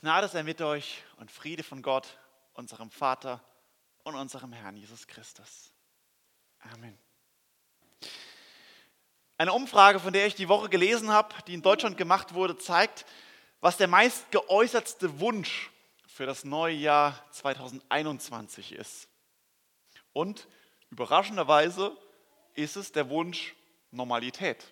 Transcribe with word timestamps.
Gnade 0.00 0.28
sei 0.28 0.44
mit 0.44 0.60
euch 0.60 1.02
und 1.16 1.28
Friede 1.28 1.64
von 1.64 1.82
Gott, 1.82 2.18
unserem 2.52 2.88
Vater 2.88 3.42
und 4.04 4.14
unserem 4.14 4.52
Herrn 4.52 4.76
Jesus 4.76 5.08
Christus. 5.08 5.72
Amen. 6.72 6.96
Eine 9.38 9.52
Umfrage, 9.52 9.98
von 9.98 10.12
der 10.12 10.28
ich 10.28 10.36
die 10.36 10.48
Woche 10.48 10.68
gelesen 10.68 11.10
habe, 11.10 11.34
die 11.48 11.54
in 11.54 11.62
Deutschland 11.62 11.96
gemacht 11.96 12.34
wurde, 12.34 12.56
zeigt, 12.56 13.06
was 13.60 13.76
der 13.76 13.88
meist 13.88 14.30
geäußertste 14.30 15.18
Wunsch 15.18 15.72
für 16.06 16.26
das 16.26 16.44
neue 16.44 16.76
Jahr 16.76 17.20
2021 17.32 18.74
ist. 18.74 19.08
Und 20.12 20.46
überraschenderweise 20.90 21.96
ist 22.54 22.76
es 22.76 22.92
der 22.92 23.10
Wunsch 23.10 23.56
Normalität. 23.90 24.64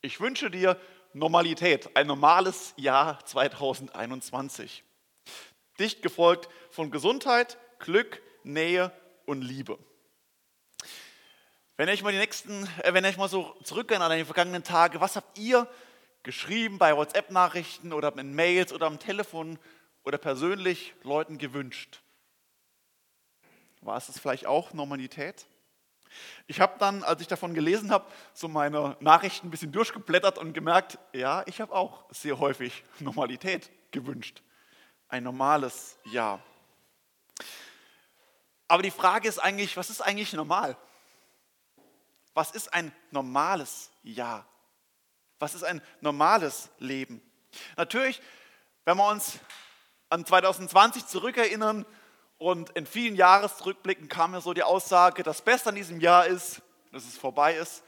Ich 0.00 0.20
wünsche 0.20 0.48
dir 0.48 0.80
Normalität, 1.12 1.96
ein 1.96 2.06
normales 2.06 2.74
Jahr 2.76 3.24
2021. 3.24 4.84
Dicht 5.78 6.02
gefolgt 6.02 6.48
von 6.70 6.90
Gesundheit, 6.90 7.58
Glück, 7.78 8.22
Nähe 8.42 8.92
und 9.26 9.42
Liebe. 9.42 9.78
Wenn 11.76 11.88
ich 11.88 12.02
mal 12.02 12.12
die 12.12 12.18
nächsten, 12.18 12.68
äh, 12.82 12.92
wenn 12.92 13.04
ich 13.04 13.16
mal 13.16 13.28
so 13.28 13.54
zurückgehe 13.62 14.00
an 14.00 14.16
die 14.16 14.24
vergangenen 14.24 14.64
Tage, 14.64 15.00
was 15.00 15.16
habt 15.16 15.38
ihr 15.38 15.68
geschrieben 16.24 16.78
bei 16.78 16.96
WhatsApp-Nachrichten 16.96 17.92
oder 17.92 18.16
in 18.18 18.34
Mails 18.34 18.72
oder 18.72 18.86
am 18.86 18.98
Telefon 18.98 19.58
oder 20.04 20.18
persönlich 20.18 20.94
Leuten 21.04 21.38
gewünscht? 21.38 22.00
War 23.80 23.96
es 23.96 24.08
das 24.08 24.18
vielleicht 24.18 24.46
auch 24.46 24.72
Normalität? 24.72 25.46
Ich 26.46 26.60
habe 26.60 26.78
dann, 26.78 27.02
als 27.02 27.20
ich 27.20 27.28
davon 27.28 27.54
gelesen 27.54 27.90
habe, 27.90 28.06
so 28.32 28.48
meine 28.48 28.96
Nachrichten 29.00 29.48
ein 29.48 29.50
bisschen 29.50 29.72
durchgeblättert 29.72 30.38
und 30.38 30.52
gemerkt, 30.52 30.98
ja, 31.12 31.42
ich 31.46 31.60
habe 31.60 31.74
auch 31.74 32.04
sehr 32.10 32.38
häufig 32.38 32.84
Normalität 32.98 33.70
gewünscht. 33.90 34.42
Ein 35.08 35.24
normales 35.24 35.98
Jahr. 36.04 36.40
Aber 38.66 38.82
die 38.82 38.90
Frage 38.90 39.28
ist 39.28 39.38
eigentlich, 39.38 39.76
was 39.76 39.90
ist 39.90 40.02
eigentlich 40.02 40.32
normal? 40.34 40.76
Was 42.34 42.50
ist 42.50 42.72
ein 42.72 42.92
normales 43.10 43.90
Jahr? 44.02 44.46
Was 45.38 45.54
ist 45.54 45.64
ein 45.64 45.80
normales 46.00 46.68
Leben? 46.78 47.22
Natürlich, 47.76 48.20
wenn 48.84 48.96
wir 48.96 49.08
uns 49.08 49.38
an 50.10 50.24
2020 50.24 51.06
zurückerinnern, 51.06 51.86
und 52.38 52.70
in 52.70 52.86
vielen 52.86 53.16
Jahresrückblicken 53.16 54.08
kam 54.08 54.30
mir 54.30 54.40
so 54.40 54.54
die 54.54 54.62
Aussage, 54.62 55.24
das 55.24 55.42
Beste 55.42 55.70
an 55.70 55.74
diesem 55.74 56.00
Jahr 56.00 56.26
ist, 56.26 56.62
dass 56.92 57.04
es 57.04 57.18
vorbei 57.18 57.54
ist. 57.56 57.82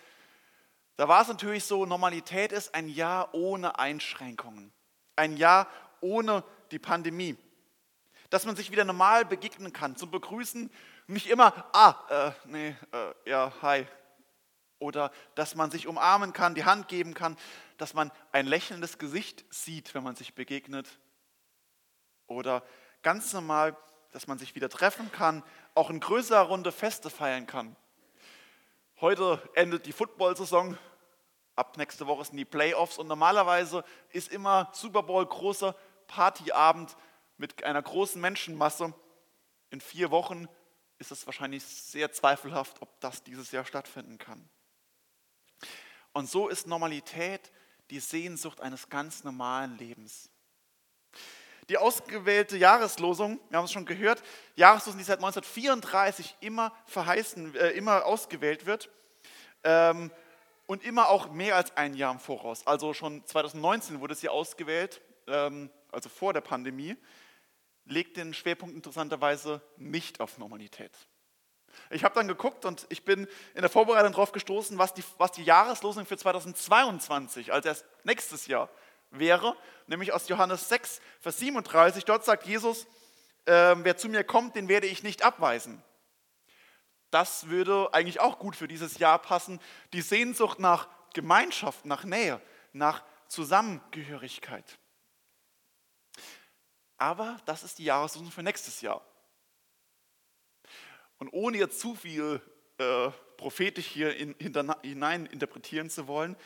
Da 0.97 1.09
war 1.09 1.23
es 1.23 1.29
natürlich 1.29 1.65
so, 1.65 1.87
Normalität 1.87 2.53
ist 2.53 2.75
ein 2.75 2.89
Jahr 2.89 3.33
ohne 3.33 3.79
Einschränkungen. 3.79 4.73
Ein 5.17 5.37
Jahr 5.37 5.69
ohne 6.01 6.45
die 6.73 6.79
Pandemie. 6.79 7.39
Dass 8.29 8.45
man 8.45 8.57
sich 8.57 8.71
wieder 8.71 8.85
normal 8.85 9.25
begegnen 9.25 9.73
kann, 9.73 9.97
zum 9.97 10.11
Begrüßen. 10.11 10.71
Nicht 11.07 11.29
immer, 11.29 11.65
ah, 11.73 11.95
äh, 12.11 12.33
nee, 12.47 12.77
äh, 12.93 13.31
ja, 13.31 13.53
hi. 13.63 13.87
Oder 14.79 15.13
dass 15.37 15.55
man 15.55 15.71
sich 15.71 15.87
umarmen 15.87 16.33
kann, 16.33 16.55
die 16.55 16.65
Hand 16.65 16.89
geben 16.89 17.15
kann, 17.15 17.37
dass 17.77 17.95
man 17.95 18.11
ein 18.33 18.47
lächelndes 18.47 18.99
Gesicht 18.99 19.45
sieht, 19.51 19.95
wenn 19.95 20.03
man 20.03 20.17
sich 20.17 20.35
begegnet. 20.35 20.89
Oder 22.27 22.63
ganz 23.03 23.33
normal 23.33 23.77
dass 24.13 24.27
man 24.27 24.39
sich 24.39 24.55
wieder 24.55 24.69
treffen 24.69 25.11
kann, 25.13 25.43
auch 25.75 25.91
in 25.91 26.01
größerer 26.01 26.43
Runde 26.43 26.73
Feste 26.73 27.11
feiern 27.11 27.47
kann. 27.47 27.77
Heute 29.01 29.41
endet 29.55 29.87
die 29.87 29.93
Football-Saison, 29.93 30.77
ab 31.57 31.77
nächste 31.77 32.07
Woche 32.07 32.25
sind 32.25 32.37
die 32.37 32.45
Playoffs 32.45 32.99
und 32.99 33.07
normalerweise 33.07 33.85
ist 34.11 34.31
immer 34.31 34.71
Super 34.73 35.03
Bowl 35.03 35.25
großer 35.25 35.75
Partyabend 36.07 36.97
mit 37.37 37.65
einer 37.65 37.83
großen 37.83 38.21
Menschenmasse. 38.21 38.93
In 39.71 39.81
vier 39.81 40.11
Wochen 40.11 40.49
ist 40.99 41.13
es 41.13 41.27
wahrscheinlich 41.27 41.65
sehr 41.65 42.13
zweifelhaft, 42.13 42.83
ob 42.83 43.01
das 43.01 43.23
dieses 43.23 43.53
Jahr 43.53 43.65
stattfinden 43.65 44.19
kann. 44.19 44.49
Und 46.13 46.29
so 46.29 46.49
ist 46.49 46.67
Normalität 46.67 47.53
die 47.91 48.01
Sehnsucht 48.01 48.61
eines 48.61 48.89
ganz 48.89 49.25
normalen 49.25 49.79
Lebens 49.79 50.30
die 51.71 51.79
ausgewählte 51.79 52.57
Jahreslosung, 52.57 53.39
wir 53.49 53.59
haben 53.59 53.65
es 53.65 53.71
schon 53.71 53.87
gehört, 53.87 54.25
Jahreslosung, 54.57 54.99
die 54.99 55.05
seit 55.05 55.21
1934 55.21 56.37
immer 56.41 56.73
verheißen, 56.87 57.55
äh, 57.55 57.69
immer 57.71 58.05
ausgewählt 58.07 58.67
wird 58.67 58.91
ähm, 59.63 60.11
und 60.67 60.83
immer 60.83 61.09
auch 61.09 61.31
mehr 61.31 61.55
als 61.55 61.77
ein 61.77 61.95
Jahr 61.95 62.13
im 62.13 62.19
Voraus. 62.19 62.67
Also 62.67 62.93
schon 62.93 63.25
2019 63.25 64.01
wurde 64.01 64.17
sie 64.17 64.29
ausgewählt, 64.29 65.01
ähm, 65.29 65.71
also 65.93 66.09
vor 66.09 66.33
der 66.33 66.41
Pandemie, 66.41 66.97
legt 67.85 68.17
den 68.17 68.35
Schwerpunkt 68.35 68.75
interessanterweise 68.75 69.63
nicht 69.77 70.19
auf 70.19 70.39
Normalität. 70.39 70.91
Ich 71.91 72.03
habe 72.03 72.17
dann 72.17 72.27
geguckt 72.27 72.65
und 72.65 72.85
ich 72.89 73.05
bin 73.05 73.29
in 73.55 73.61
der 73.61 73.71
Vorbereitung 73.71 74.11
darauf 74.11 74.33
gestoßen, 74.33 74.77
was 74.77 74.93
die, 74.93 75.05
was 75.19 75.31
die 75.31 75.45
Jahreslosung 75.45 76.05
für 76.05 76.17
2022, 76.17 77.53
also 77.53 77.69
erst 77.69 77.85
nächstes 78.03 78.49
Jahr, 78.49 78.69
wäre, 79.11 79.57
nämlich 79.87 80.13
aus 80.13 80.29
Johannes 80.29 80.69
6, 80.69 81.01
Vers 81.21 81.39
37. 81.39 82.05
Dort 82.05 82.25
sagt 82.25 82.47
Jesus, 82.47 82.87
äh, 83.47 83.75
wer 83.79 83.97
zu 83.97 84.09
mir 84.09 84.25
kommt, 84.25 84.57
den 84.57 84.69
werde 84.69 84.87
ich 84.87 85.03
nicht 85.03 85.23
abweisen. 85.23 85.83
Das 87.11 87.49
würde 87.49 87.93
eigentlich 87.93 88.21
auch 88.21 88.39
gut 88.39 88.55
für 88.55 88.69
dieses 88.69 88.99
Jahr 88.99 89.19
passen. 89.19 89.61
Die 89.93 90.01
Sehnsucht 90.01 90.61
nach 90.61 90.89
Gemeinschaft, 91.13 91.85
nach 91.85 92.05
Nähe, 92.05 92.41
nach 92.73 93.03
Zusammengehörigkeit. 93.27 94.79
Aber 96.97 97.41
das 97.47 97.65
ist 97.65 97.79
die 97.79 97.85
Jahreslosung 97.85 98.31
für 98.31 98.43
nächstes 98.43 98.81
Jahr. 98.81 99.05
Und 101.19 101.31
ohne 101.33 101.59
jetzt 101.59 101.81
zu 101.81 101.95
viel 101.95 102.41
äh, 102.79 103.11
prophetisch 103.37 103.87
hier 103.87 104.17
in, 104.17 104.35
hinein 104.83 105.27
interpretieren 105.27 105.91
zu 105.91 106.07
wollen, 106.07 106.37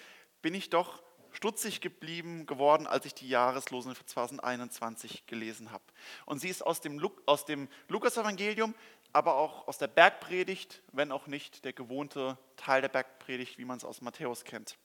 bin 0.42 0.54
ich 0.54 0.70
doch 0.70 1.03
stutzig 1.34 1.80
geblieben 1.80 2.46
geworden, 2.46 2.86
als 2.86 3.04
ich 3.04 3.14
die 3.14 3.28
Jahreslosung 3.28 3.94
für 3.94 4.06
2021 4.06 5.26
gelesen 5.26 5.72
habe. 5.72 5.84
Und 6.26 6.38
sie 6.38 6.48
ist 6.48 6.62
aus 6.62 6.80
dem, 6.80 7.04
aus 7.26 7.44
dem 7.44 7.68
Lukas-Evangelium, 7.88 8.74
aber 9.12 9.34
auch 9.34 9.68
aus 9.68 9.78
der 9.78 9.88
Bergpredigt, 9.88 10.82
wenn 10.92 11.12
auch 11.12 11.26
nicht 11.26 11.64
der 11.64 11.72
gewohnte 11.72 12.38
Teil 12.56 12.80
der 12.80 12.88
Bergpredigt, 12.88 13.58
wie 13.58 13.64
man 13.64 13.76
es 13.76 13.84
aus 13.84 14.00
Matthäus 14.00 14.44
kennt. 14.44 14.78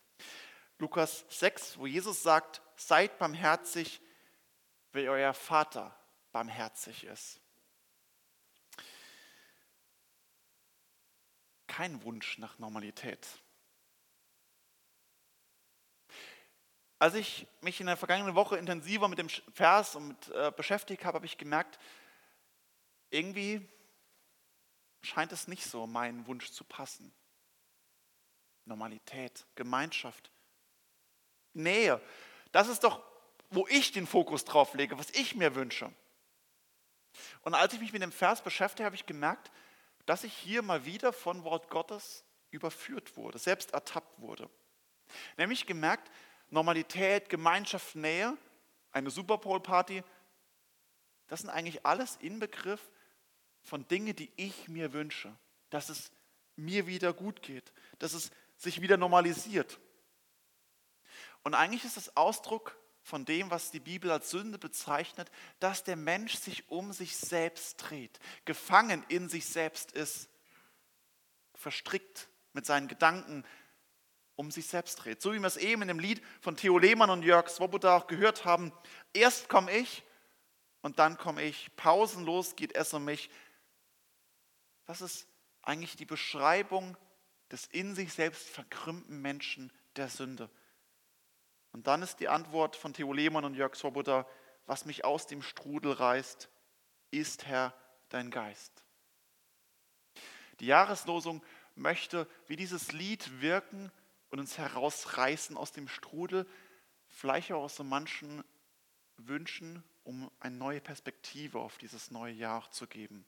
Lukas 0.78 1.26
6, 1.30 1.78
wo 1.78 1.86
Jesus 1.86 2.24
sagt, 2.24 2.62
seid 2.76 3.18
barmherzig, 3.20 4.02
wie 4.94 5.08
euer 5.08 5.34
Vater 5.34 5.96
barmherzig 6.32 7.04
ist. 7.04 7.40
Kein 11.68 12.02
Wunsch 12.04 12.38
nach 12.40 12.58
Normalität. 12.60 13.28
Als 17.00 17.14
ich 17.14 17.48
mich 17.62 17.80
in 17.80 17.88
der 17.88 17.96
vergangenen 17.96 18.36
Woche 18.36 18.58
intensiver 18.58 19.08
mit 19.08 19.20
dem 19.20 19.30
Vers 19.30 19.96
und 19.96 20.10
mit, 20.10 20.30
äh, 20.30 20.52
beschäftigt 20.56 21.06
habe, 21.06 21.16
habe 21.16 21.26
ich 21.26 21.38
gemerkt, 21.38 21.80
irgendwie 23.10 23.66
scheint 25.02 25.32
es 25.32 25.48
nicht 25.48 25.66
so 25.66 25.88
meinen 25.88 26.28
Wunsch 26.28 26.52
zu 26.52 26.66
passen. 26.66 27.14
Normalität, 28.66 29.46
Gemeinschaft, 29.56 30.30
Nähe, 31.54 32.02
das 32.52 32.68
ist 32.68 32.84
doch, 32.84 33.02
wo 33.50 33.66
ich 33.68 33.92
den 33.92 34.06
Fokus 34.06 34.46
drauf 34.46 34.74
lege, 34.74 35.00
was 35.00 35.10
ich 35.12 35.36
mir 35.36 35.56
wünsche. 35.56 35.92
Und 37.42 37.56
als 37.56 37.74
ich 37.74 37.80
mich 37.80 37.94
mit 37.94 38.02
dem 38.02 38.12
Vers 38.12 38.44
beschäftige, 38.44 38.86
habe 38.86 38.96
ich 38.96 39.06
gemerkt, 39.06 39.52
dass 40.06 40.24
ich 40.24 40.34
hier 40.34 40.62
mal 40.62 40.86
wieder 40.86 41.14
von 41.14 41.44
Wort 41.44 41.70
Gottes 41.70 42.24
überführt 42.52 43.16
wurde, 43.16 43.40
selbst 43.40 43.72
ertappt 43.72 44.20
wurde. 44.20 44.50
Nämlich 45.38 45.66
gemerkt, 45.66 46.12
Normalität, 46.50 47.30
Gemeinschaft, 47.30 47.96
Nähe, 47.96 48.38
eine 48.92 49.12
Super 49.12 49.38
Bowl 49.38 49.60
Party, 49.60 50.04
das 51.28 51.42
sind 51.42 51.50
eigentlich 51.50 51.86
alles 51.86 52.18
Inbegriff 52.18 52.82
von 53.62 53.88
Dingen, 53.88 54.16
die 54.16 54.32
ich 54.36 54.68
mir 54.68 54.94
wünsche, 54.94 55.36
dass 55.70 55.90
es 55.90 56.12
mir 56.56 56.88
wieder 56.88 57.14
gut 57.14 57.42
geht, 57.42 57.72
dass 58.00 58.14
es 58.14 58.32
sich 58.58 58.82
wieder 58.82 58.98
normalisiert. 58.98 59.80
Und 61.44 61.54
eigentlich 61.54 61.86
ist 61.86 61.98
das 61.98 62.18
Ausdruck 62.18 62.78
von 63.02 63.26
dem, 63.26 63.50
was 63.50 63.72
die 63.72 63.80
Bibel 63.80 64.12
als 64.12 64.30
Sünde 64.30 64.58
bezeichnet, 64.58 65.32
dass 65.60 65.84
der 65.84 65.96
Mensch 65.96 66.36
sich 66.36 66.70
um 66.70 66.92
sich 66.92 67.16
selbst 67.16 67.78
dreht, 67.78 68.20
gefangen 68.46 69.06
in 69.08 69.30
sich 69.30 69.46
selbst 69.46 69.92
ist, 69.94 70.30
verstrickt 71.54 72.30
mit 72.54 72.66
seinen 72.66 72.88
Gedanken, 72.88 73.46
um 74.40 74.52
sich 74.52 74.68
selbst 74.68 74.96
dreht. 75.04 75.22
So 75.22 75.34
wie 75.34 75.40
wir 75.40 75.48
es 75.48 75.58
eben 75.58 75.82
in 75.82 75.90
dem 75.90 76.00
Lied 76.00 76.24
von 76.40 76.56
Theo 76.56 76.78
Lehmann 76.78 77.10
und 77.10 77.24
Jörg 77.24 77.50
Swoboda 77.50 77.98
auch 77.98 78.08
gehört 78.08 78.46
haben. 78.46 78.72
Erst 79.12 79.50
komme 79.50 79.70
ich 79.70 80.02
und 80.82 80.98
dann 80.98 81.18
komme 81.18 81.44
ich. 81.44 81.76
Pausenlos 81.76 82.56
geht 82.56 82.74
es 82.74 82.94
um 82.94 83.04
mich. 83.04 83.30
Das 84.86 85.02
ist 85.02 85.28
eigentlich 85.62 85.98
die 85.98 86.06
Beschreibung 86.06 86.96
des 87.52 87.66
in 87.66 87.96
sich 87.96 88.14
selbst 88.14 88.48
verkrümmten 88.48 89.22
Menschen 89.22 89.74
der 89.98 90.08
Sünde. 90.08 90.50
Und 91.74 91.88
dann 91.88 92.02
ist 92.02 92.22
die 92.22 92.30
Antwort 92.30 92.78
von 92.78 92.94
Theo 92.94 93.12
Lehmann 93.12 93.44
und 93.44 93.56
Jörg 93.56 93.76
Swoboda, 93.76 94.26
was 94.66 94.86
mich 94.86 95.04
aus 95.04 95.28
dem 95.28 95.42
Strudel 95.42 95.92
reißt, 95.92 96.50
ist 97.12 97.46
Herr 97.46 97.74
dein 98.08 98.32
Geist. 98.32 98.86
Die 100.62 100.68
Jahreslosung 100.68 101.44
möchte 101.76 102.26
wie 102.48 102.56
dieses 102.56 102.94
Lied 102.94 103.42
wirken 103.42 103.92
und 104.30 104.40
uns 104.40 104.58
herausreißen 104.58 105.58
aus 105.58 105.72
dem 105.72 105.88
Strudel, 105.88 106.46
vielleicht 107.08 107.52
auch 107.52 107.64
aus 107.64 107.76
so 107.76 107.84
manchen 107.84 108.44
Wünschen, 109.18 109.84
um 110.04 110.32
eine 110.40 110.56
neue 110.56 110.82
Perspektive 110.82 111.60
auf 111.60 111.78
dieses 111.78 112.12
neue 112.12 112.34
Jahr 112.34 112.70
zu 112.72 112.88
geben. 112.88 113.26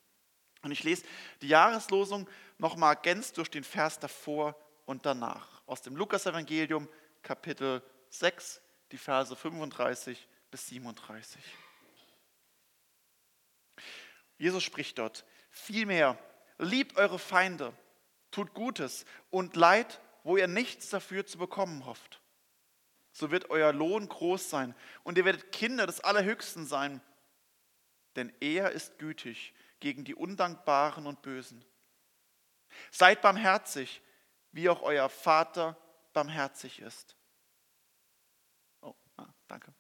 Und 0.62 0.72
ich 0.72 0.84
lese 0.84 1.04
die 1.42 1.48
Jahreslosung 1.48 2.30
nochmal 2.58 2.96
ergänzt 2.96 3.38
durch 3.38 3.50
den 3.50 3.64
Vers 3.64 4.00
davor 4.00 4.56
und 4.86 5.06
danach. 5.06 5.62
Aus 5.66 5.82
dem 5.82 5.96
Lukas-Evangelium, 5.96 6.88
Kapitel 7.24 7.84
6, 8.10 8.62
die 8.92 8.98
Verse 8.98 9.36
35 9.36 10.28
bis 10.52 10.68
37. 10.68 11.42
Jesus 14.38 14.64
spricht 14.64 14.98
dort, 14.98 15.26
vielmehr, 15.50 16.18
liebt 16.58 16.98
eure 16.98 17.20
Feinde, 17.20 17.74
tut 18.32 18.54
Gutes 18.54 19.06
und 19.30 19.56
Leid, 19.56 20.02
wo 20.24 20.38
ihr 20.38 20.48
nichts 20.48 20.90
dafür 20.90 21.26
zu 21.26 21.38
bekommen 21.38 21.86
hofft. 21.86 22.22
So 23.12 23.32
wird 23.32 23.50
euer 23.50 23.74
Lohn 23.74 24.08
groß 24.08 24.50
sein 24.50 24.76
und 25.04 25.18
ihr 25.18 25.26
werdet 25.26 25.52
Kinder 25.52 25.86
des 25.86 26.00
Allerhöchsten 26.00 26.66
sein, 26.66 27.02
denn 28.16 28.34
er 28.40 28.72
ist 28.72 29.00
gütig 29.00 29.54
gegen 29.80 30.06
die 30.06 30.16
Undankbaren 30.16 31.08
und 31.08 31.22
Bösen. 31.22 31.66
Seid 32.90 33.22
barmherzig, 33.22 34.02
wie 34.52 34.70
auch 34.70 34.82
euer 34.82 35.10
Vater 35.10 35.78
barmherzig 36.14 36.80
ist. 36.80 37.16
Oh, 38.82 38.96
ah, 39.18 39.28
danke. 39.48 39.74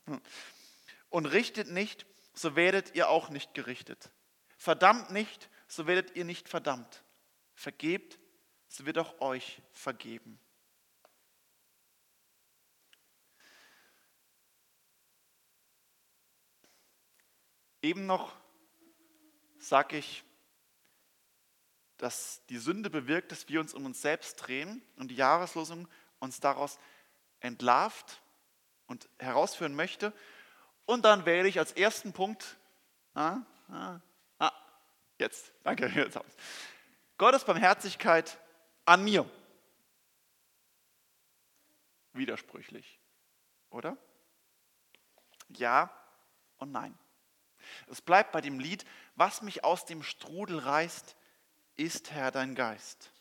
Und 1.10 1.26
richtet 1.26 1.70
nicht, 1.70 2.06
so 2.34 2.56
werdet 2.56 2.96
ihr 2.96 3.10
auch 3.10 3.30
nicht 3.30 3.54
gerichtet. 3.54 4.12
Verdammt 4.58 5.12
nicht, 5.12 5.50
so 5.68 5.88
werdet 5.88 6.16
ihr 6.16 6.26
nicht 6.26 6.50
verdammt. 6.50 7.04
Vergebt, 7.54 8.20
so 8.72 8.86
wird 8.86 8.98
auch 8.98 9.20
euch 9.20 9.62
vergeben. 9.74 10.40
Eben 17.82 18.06
noch 18.06 18.34
sage 19.60 19.98
ich, 19.98 20.24
dass 21.98 22.46
die 22.48 22.60
Sünde 22.60 22.90
bewirkt, 22.90 23.34
dass 23.34 23.50
wir 23.50 23.60
uns 23.60 23.74
um 23.74 23.86
uns 23.86 24.02
selbst 24.02 24.36
drehen 24.38 24.82
und 24.96 25.10
die 25.10 25.16
Jahreslosung 25.16 25.88
uns 26.20 26.40
daraus 26.40 26.80
entlarvt 27.42 28.22
und 28.88 29.10
herausführen 29.20 29.76
möchte. 29.76 30.14
Und 30.86 31.04
dann 31.04 31.26
wähle 31.26 31.50
ich 31.50 31.60
als 31.60 31.74
ersten 31.74 32.14
Punkt, 32.14 32.58
ah, 33.16 33.40
ah, 33.68 34.00
ah, 34.40 34.52
jetzt, 35.20 35.52
danke, 35.64 35.88
jetzt 35.88 36.18
Gottes 37.18 37.44
Barmherzigkeit 37.44 38.40
an 38.92 39.06
mir. 39.06 39.26
Widersprüchlich, 42.12 43.00
oder? 43.70 43.98
Ja 45.48 45.90
und 46.58 46.74
nein. 46.74 46.98
Es 47.88 48.02
bleibt 48.02 48.34
bei 48.34 48.42
dem 48.42 48.60
Lied, 48.60 48.84
was 49.16 49.42
mich 49.44 49.64
aus 49.64 49.86
dem 49.86 50.04
Strudel 50.04 50.60
reißt, 50.60 51.16
ist 51.78 52.12
Herr 52.12 52.32
dein 52.32 52.54
Geist. 52.54 53.14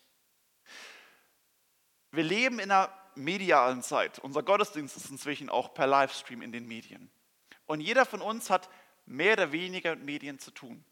Wir 2.11 2.23
leben 2.23 2.59
in 2.59 2.69
einer 2.69 2.93
medialen 3.15 3.81
Zeit. 3.81 4.19
Unser 4.19 4.43
Gottesdienst 4.43 4.97
ist 4.97 5.09
inzwischen 5.09 5.49
auch 5.49 5.73
per 5.73 5.87
Livestream 5.87 6.41
in 6.41 6.51
den 6.51 6.67
Medien. 6.67 7.09
Und 7.65 7.79
jeder 7.79 8.05
von 8.05 8.21
uns 8.21 8.49
hat 8.49 8.69
mehr 9.05 9.33
oder 9.33 9.53
weniger 9.53 9.95
mit 9.95 10.03
Medien 10.03 10.37
zu 10.37 10.51
tun. 10.51 10.83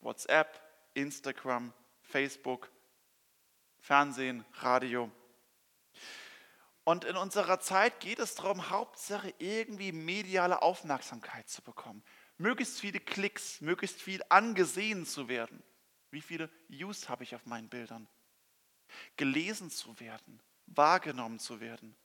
WhatsApp, 0.00 0.60
Instagram, 0.94 1.72
Facebook, 2.02 2.68
Fernsehen, 3.82 4.44
Radio. 4.54 5.10
Und 6.84 7.04
in 7.04 7.16
unserer 7.16 7.60
Zeit 7.60 8.00
geht 8.00 8.18
es 8.18 8.34
darum, 8.34 8.70
Hauptsache 8.70 9.34
irgendwie 9.38 9.92
mediale 9.92 10.62
Aufmerksamkeit 10.62 11.48
zu 11.48 11.62
bekommen 11.62 12.02
möglichst 12.42 12.80
viele 12.80 13.00
Klicks, 13.00 13.60
möglichst 13.60 14.02
viel 14.02 14.20
angesehen 14.28 15.06
zu 15.06 15.28
werden. 15.28 15.62
Wie 16.10 16.20
viele 16.20 16.50
Views 16.68 17.08
habe 17.08 17.24
ich 17.24 17.34
auf 17.34 17.46
meinen 17.46 17.68
Bildern? 17.68 18.08
Gelesen 19.16 19.70
zu 19.70 19.98
werden, 20.00 20.42
wahrgenommen 20.66 21.38
zu 21.38 21.60
werden. 21.60 21.96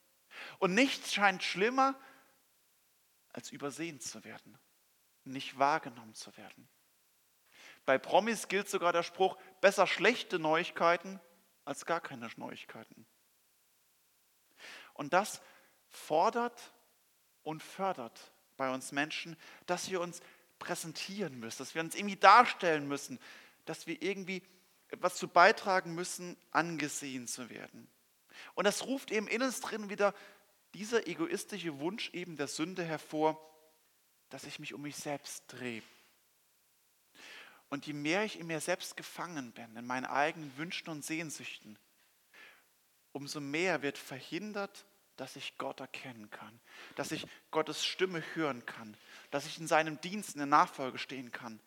Und 0.59 0.73
nichts 0.73 1.13
scheint 1.13 1.43
schlimmer, 1.43 1.99
als 3.29 3.51
übersehen 3.51 3.99
zu 3.99 4.23
werden, 4.23 4.57
nicht 5.23 5.57
wahrgenommen 5.59 6.13
zu 6.13 6.35
werden. 6.37 6.69
Bei 7.85 7.97
Promis 7.97 8.47
gilt 8.47 8.69
sogar 8.69 8.93
der 8.93 9.03
Spruch, 9.03 9.37
besser 9.61 9.87
schlechte 9.87 10.39
Neuigkeiten 10.39 11.19
als 11.67 11.85
gar 11.85 12.01
keine 12.01 12.29
Neuigkeiten. 12.37 13.05
Und 14.93 15.13
das 15.13 15.41
fordert 15.89 16.73
und 17.43 17.61
fördert 17.61 18.31
bei 18.55 18.73
uns 18.73 18.91
Menschen, 18.91 19.37
dass 19.65 19.89
wir 19.89 20.01
uns 20.01 20.21
präsentieren 20.59 21.39
müssen, 21.39 21.59
dass 21.59 21.75
wir 21.75 21.81
uns 21.81 21.95
irgendwie 21.95 22.15
darstellen 22.15 22.87
müssen, 22.87 23.19
dass 23.65 23.85
wir 23.85 24.01
irgendwie 24.01 24.41
etwas 24.89 25.15
zu 25.15 25.27
beitragen 25.27 25.93
müssen, 25.93 26.37
angesehen 26.51 27.27
zu 27.27 27.49
werden. 27.49 27.87
Und 28.55 28.65
das 28.65 28.85
ruft 28.85 29.11
eben 29.11 29.27
in 29.27 29.43
uns 29.43 29.59
drin 29.59 29.89
wieder 29.89 30.13
dieser 30.73 31.07
egoistische 31.07 31.79
Wunsch 31.79 32.09
eben 32.11 32.37
der 32.37 32.47
Sünde 32.47 32.83
hervor, 32.83 33.39
dass 34.29 34.45
ich 34.45 34.59
mich 34.59 34.73
um 34.73 34.81
mich 34.81 34.95
selbst 34.95 35.43
drehe. 35.47 35.83
Und 37.69 37.85
je 37.85 37.93
mehr 37.93 38.23
ich 38.23 38.39
in 38.39 38.47
mir 38.47 38.61
selbst 38.61 38.95
gefangen 38.95 39.51
bin, 39.51 39.75
in 39.75 39.85
meinen 39.85 40.05
eigenen 40.05 40.55
Wünschen 40.57 40.89
und 40.89 41.03
Sehnsüchten, 41.03 41.77
umso 43.11 43.41
mehr 43.41 43.81
wird 43.81 43.97
verhindert, 43.97 44.85
dass 45.17 45.35
ich 45.35 45.57
Gott 45.57 45.79
erkennen 45.79 46.29
kann, 46.29 46.59
dass 46.95 47.11
ich 47.11 47.27
Gottes 47.51 47.83
Stimme 47.83 48.23
hören 48.35 48.65
kann, 48.65 48.95
dass 49.31 49.45
ich 49.45 49.59
in 49.59 49.67
seinem 49.67 49.99
Dienst 49.99 50.35
in 50.35 50.37
der 50.37 50.45
Nachfolge 50.45 50.99
stehen 50.99 51.31
kann. 51.31 51.59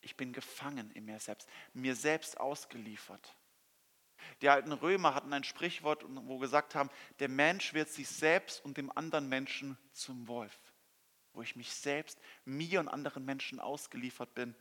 Ich 0.00 0.16
bin 0.16 0.32
gefangen 0.32 0.90
in 0.92 1.04
mir 1.04 1.18
selbst, 1.18 1.48
mir 1.74 1.96
selbst 1.96 2.38
ausgeliefert. 2.38 3.36
Die 4.40 4.48
alten 4.48 4.72
Römer 4.72 5.14
hatten 5.14 5.32
ein 5.32 5.44
Sprichwort, 5.44 6.04
wo 6.06 6.38
gesagt 6.38 6.74
haben, 6.74 6.90
der 7.18 7.28
Mensch 7.28 7.74
wird 7.74 7.88
sich 7.88 8.08
selbst 8.08 8.64
und 8.64 8.76
dem 8.76 8.96
anderen 8.96 9.28
Menschen 9.28 9.76
zum 9.92 10.28
Wolf. 10.28 10.58
Wo 11.36 11.42
ich 11.42 11.54
mich 11.54 11.70
selbst, 11.74 12.18
mir 12.46 12.80
und 12.80 12.88
anderen 12.88 13.26
Menschen 13.26 13.60
ausgeliefert 13.60 14.34
bin, 14.34 14.54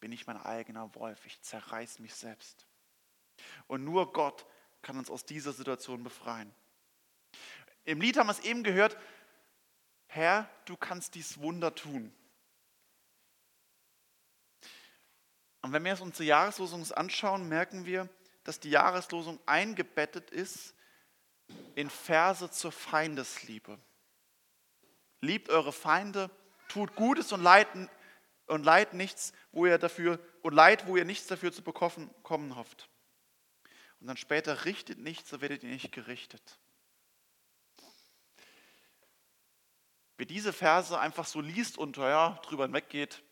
bin 0.00 0.10
ich 0.10 0.26
mein 0.26 0.36
eigener 0.36 0.92
Wolf. 0.96 1.24
Ich 1.26 1.40
zerreiß 1.42 2.00
mich 2.00 2.12
selbst. 2.12 2.66
Und 3.68 3.84
nur 3.84 4.12
Gott 4.12 4.44
kann 4.82 4.98
uns 4.98 5.08
aus 5.08 5.24
dieser 5.24 5.52
Situation 5.52 6.02
befreien. 6.02 6.52
Im 7.84 8.00
Lied 8.00 8.16
haben 8.16 8.26
wir 8.26 8.32
es 8.32 8.40
eben 8.40 8.64
gehört, 8.64 8.96
Herr, 10.08 10.50
du 10.64 10.76
kannst 10.76 11.14
dies 11.14 11.38
Wunder 11.38 11.72
tun. 11.72 12.12
Und 15.60 15.72
wenn 15.72 15.84
wir 15.84 15.92
uns 15.92 16.00
unsere 16.00 16.24
Jahreslosung 16.24 16.84
anschauen, 16.90 17.48
merken 17.48 17.86
wir, 17.86 18.08
dass 18.42 18.58
die 18.58 18.70
Jahreslosung 18.70 19.38
eingebettet 19.46 20.30
ist 20.32 20.74
in 21.76 21.88
Verse 21.88 22.50
zur 22.50 22.72
Feindesliebe. 22.72 23.78
Liebt 25.22 25.48
eure 25.48 25.72
Feinde, 25.72 26.30
tut 26.68 26.94
Gutes 26.94 27.32
und 27.32 27.42
leid, 27.42 27.68
und 28.46 28.64
leid 28.64 28.92
nichts, 28.92 29.32
wo 29.52 29.66
ihr 29.66 29.78
dafür 29.78 30.18
und 30.42 30.52
leid, 30.52 30.86
wo 30.86 30.96
ihr 30.96 31.04
nichts 31.04 31.26
dafür 31.26 31.52
zu 31.52 31.62
bekommen 31.62 32.56
hofft. 32.56 32.88
Und 34.00 34.08
dann 34.08 34.16
später 34.16 34.64
richtet 34.64 34.98
nichts, 34.98 35.30
so 35.30 35.40
werdet 35.40 35.62
ihr 35.62 35.70
nicht 35.70 35.92
gerichtet. 35.92 36.58
Wer 40.16 40.26
diese 40.26 40.52
Verse 40.52 40.98
einfach 40.98 41.26
so 41.26 41.40
liest 41.40 41.78
und 41.78 41.96
ja, 41.96 42.38
drüber 42.42 42.64
hinweggeht, 42.64 43.22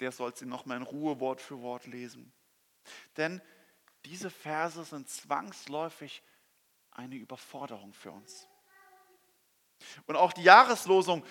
der 0.00 0.12
soll 0.12 0.34
sie 0.36 0.46
nochmal 0.46 0.76
in 0.76 0.82
Ruhe 0.82 1.20
Wort 1.20 1.40
für 1.40 1.60
Wort 1.62 1.86
lesen. 1.86 2.32
Denn 3.16 3.40
diese 4.04 4.28
Verse 4.28 4.84
sind 4.84 5.08
zwangsläufig 5.08 6.22
eine 6.90 7.16
Überforderung 7.16 7.92
für 7.94 8.10
uns. 8.10 8.48
Und 10.06 10.16
auch 10.16 10.32
die 10.32 10.42
Jahreslosung, 10.42 11.24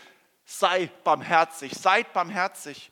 sei 0.46 0.88
barmherzig, 1.04 1.74
seid 1.74 2.14
barmherzig, 2.14 2.92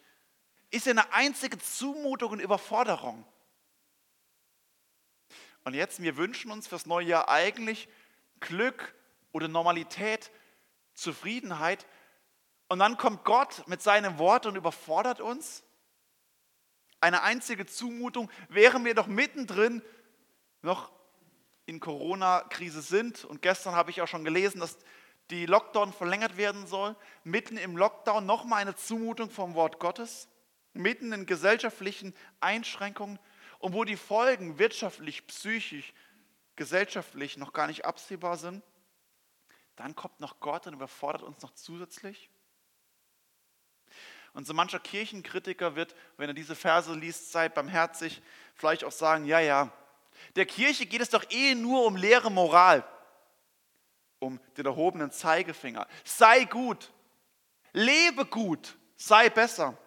ist 0.70 0.86
ja 0.86 0.92
eine 0.92 1.14
einzige 1.14 1.58
Zumutung 1.58 2.32
und 2.32 2.40
Überforderung. 2.40 3.26
Und 5.64 5.74
jetzt, 5.74 6.02
wir 6.02 6.18
wünschen 6.18 6.52
uns 6.52 6.68
fürs 6.68 6.86
neue 6.86 7.08
Jahr 7.08 7.30
eigentlich 7.30 7.88
Glück 8.40 8.96
oder 9.32 9.48
Normalität, 9.48 10.32
Zufriedenheit. 10.94 11.86
Und 12.68 12.80
dann 12.80 12.98
kommt 12.98 13.24
Gott 13.26 13.68
mit 13.68 13.82
seinem 13.82 14.18
Wort 14.18 14.46
und 14.46 14.56
überfordert 14.56 15.22
uns. 15.22 15.64
Eine 17.00 17.22
einzige 17.24 17.66
Zumutung, 17.66 18.30
während 18.50 18.86
wir 18.86 18.96
doch 18.96 19.08
mittendrin 19.08 19.82
noch 20.62 20.92
in 21.66 21.80
Corona-Krise 21.80 22.82
sind. 22.82 23.26
Und 23.26 23.42
gestern 23.42 23.76
habe 23.76 23.92
ich 23.92 24.02
auch 24.02 24.08
schon 24.08 24.24
gelesen, 24.24 24.60
dass 24.60 24.78
die 25.32 25.46
Lockdown 25.46 25.94
verlängert 25.94 26.38
werden 26.38 26.68
soll, 26.68 26.96
mitten 27.24 27.58
im 27.58 27.78
Lockdown 27.78 28.26
nochmal 28.26 28.62
eine 28.62 28.76
Zumutung 28.76 29.30
vom 29.30 29.56
Wort 29.56 29.80
Gottes, 29.80 30.28
mitten 30.74 31.12
in 31.14 31.26
gesellschaftlichen 31.26 32.14
Einschränkungen 32.40 33.18
und 33.60 33.74
wo 33.74 33.84
die 33.84 33.98
Folgen 33.98 34.60
wirtschaftlich, 34.60 35.26
psychisch, 35.28 35.94
gesellschaftlich 36.56 37.38
noch 37.38 37.54
gar 37.54 37.68
nicht 37.68 37.86
absehbar 37.86 38.38
sind, 38.38 38.64
dann 39.76 39.96
kommt 39.96 40.20
noch 40.20 40.40
Gott 40.40 40.68
und 40.68 40.74
überfordert 40.74 41.24
uns 41.24 41.42
noch 41.42 41.56
zusätzlich. 41.56 42.30
Und 44.34 44.46
so 44.46 44.54
mancher 44.54 44.80
Kirchenkritiker 44.80 45.76
wird, 45.76 45.96
wenn 46.18 46.30
er 46.30 46.34
diese 46.34 46.56
Verse 46.56 46.94
liest, 46.94 47.32
sei 47.32 47.50
barmherzig, 47.50 48.22
vielleicht 48.54 48.84
auch 48.84 48.92
sagen, 48.92 49.26
ja, 49.26 49.40
ja, 49.40 49.72
der 50.36 50.46
Kirche 50.46 50.86
geht 50.86 51.02
es 51.02 51.10
doch 51.10 51.26
eh 51.30 51.56
nur 51.56 51.86
um 51.86 51.96
leere 51.96 52.30
Moral, 52.32 52.86
um 54.22 54.40
den 54.56 54.66
erhobenen 54.66 55.12
Zeigefinger. 55.12 55.88
Sei 56.06 56.46
gut, 56.46 56.94
lebe 57.74 58.26
gut, 58.26 58.78
sei 58.96 59.30
besser. 59.30 59.78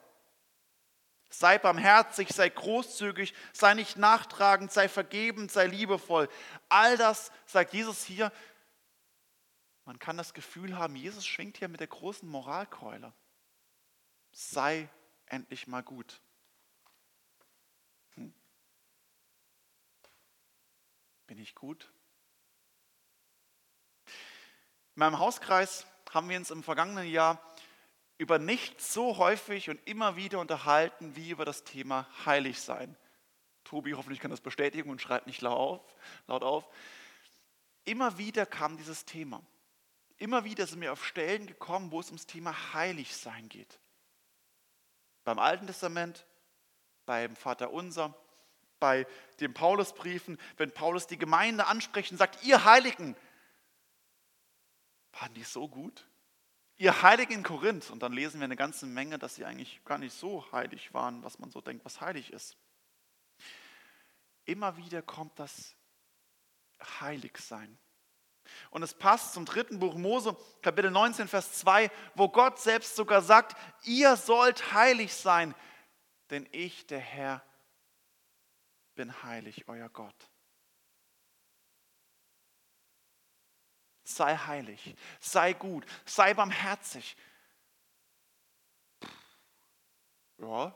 Sei 1.30 1.58
barmherzig, 1.58 2.28
sei 2.28 2.48
großzügig, 2.48 3.34
sei 3.52 3.74
nicht 3.74 3.96
nachtragend, 3.96 4.70
sei 4.70 4.88
vergebend, 4.88 5.50
sei 5.50 5.66
liebevoll. 5.66 6.28
All 6.68 6.96
das 6.96 7.32
sagt 7.46 7.72
Jesus 7.72 8.04
hier. 8.04 8.30
Man 9.84 9.98
kann 9.98 10.16
das 10.16 10.32
Gefühl 10.32 10.78
haben, 10.78 10.94
Jesus 10.96 11.26
schwingt 11.26 11.58
hier 11.58 11.68
mit 11.68 11.80
der 11.80 11.88
großen 11.88 12.28
Moralkeule. 12.28 13.12
Sei 14.32 14.88
endlich 15.26 15.66
mal 15.66 15.82
gut. 15.82 16.20
Hm. 18.14 18.32
Bin 21.26 21.38
ich 21.38 21.54
gut? 21.54 21.92
In 24.96 25.00
meinem 25.00 25.18
Hauskreis 25.18 25.86
haben 26.12 26.28
wir 26.28 26.36
uns 26.36 26.50
im 26.52 26.62
vergangenen 26.62 27.08
Jahr 27.08 27.40
über 28.16 28.38
nichts 28.38 28.94
so 28.94 29.16
häufig 29.16 29.68
und 29.68 29.80
immer 29.88 30.14
wieder 30.14 30.38
unterhalten 30.38 31.16
wie 31.16 31.30
über 31.30 31.44
das 31.44 31.64
Thema 31.64 32.06
Heiligsein. 32.24 32.96
Tobi 33.64 33.94
hoffentlich 33.94 34.20
kann 34.20 34.30
das 34.30 34.40
bestätigen 34.40 34.90
und 34.90 35.02
schreibt 35.02 35.26
nicht 35.26 35.40
laut 35.40 35.58
auf, 35.58 35.94
laut 36.28 36.42
auf. 36.44 36.68
Immer 37.84 38.18
wieder 38.18 38.46
kam 38.46 38.76
dieses 38.76 39.04
Thema. 39.04 39.42
Immer 40.18 40.44
wieder 40.44 40.66
sind 40.66 40.80
wir 40.80 40.92
auf 40.92 41.04
Stellen 41.04 41.46
gekommen, 41.46 41.90
wo 41.90 41.98
es 41.98 42.06
ums 42.06 42.26
Thema 42.26 42.54
Heiligsein 42.72 43.48
geht. 43.48 43.80
Beim 45.24 45.40
Alten 45.40 45.66
Testament, 45.66 46.24
beim 47.04 47.34
Vater 47.34 47.72
Unser, 47.72 48.14
bei 48.78 49.06
den 49.40 49.54
Paulusbriefen, 49.54 50.38
wenn 50.56 50.70
Paulus 50.70 51.06
die 51.06 51.18
Gemeinde 51.18 51.66
anspricht 51.66 52.12
und 52.12 52.18
sagt, 52.18 52.44
ihr 52.44 52.64
Heiligen, 52.64 53.16
waren 55.20 55.34
die 55.34 55.44
so 55.44 55.68
gut? 55.68 56.06
Ihr 56.76 57.02
Heiligen 57.02 57.34
in 57.34 57.42
Korinth, 57.42 57.90
und 57.90 58.02
dann 58.02 58.12
lesen 58.12 58.40
wir 58.40 58.44
eine 58.44 58.56
ganze 58.56 58.86
Menge, 58.86 59.18
dass 59.18 59.36
sie 59.36 59.44
eigentlich 59.44 59.82
gar 59.84 59.98
nicht 59.98 60.14
so 60.14 60.50
heilig 60.50 60.92
waren, 60.92 61.22
was 61.22 61.38
man 61.38 61.50
so 61.50 61.60
denkt, 61.60 61.84
was 61.84 62.00
heilig 62.00 62.32
ist. 62.32 62.56
Immer 64.44 64.76
wieder 64.76 65.00
kommt 65.00 65.38
das 65.38 65.74
Heiligsein. 67.00 67.78
Und 68.70 68.82
es 68.82 68.92
passt 68.92 69.32
zum 69.32 69.46
dritten 69.46 69.78
Buch 69.78 69.94
Mose, 69.94 70.36
Kapitel 70.60 70.90
19, 70.90 71.28
Vers 71.28 71.52
2, 71.60 71.90
wo 72.14 72.28
Gott 72.28 72.58
selbst 72.58 72.96
sogar 72.96 73.22
sagt, 73.22 73.56
ihr 73.84 74.16
sollt 74.16 74.74
heilig 74.74 75.14
sein, 75.14 75.54
denn 76.30 76.46
ich, 76.52 76.86
der 76.86 76.98
Herr, 76.98 77.42
bin 78.94 79.22
heilig, 79.22 79.64
euer 79.68 79.88
Gott. 79.88 80.30
Sei 84.04 84.36
heilig, 84.36 84.94
sei 85.18 85.54
gut, 85.54 85.84
sei 86.04 86.34
barmherzig. 86.34 87.16
Ja, 90.38 90.74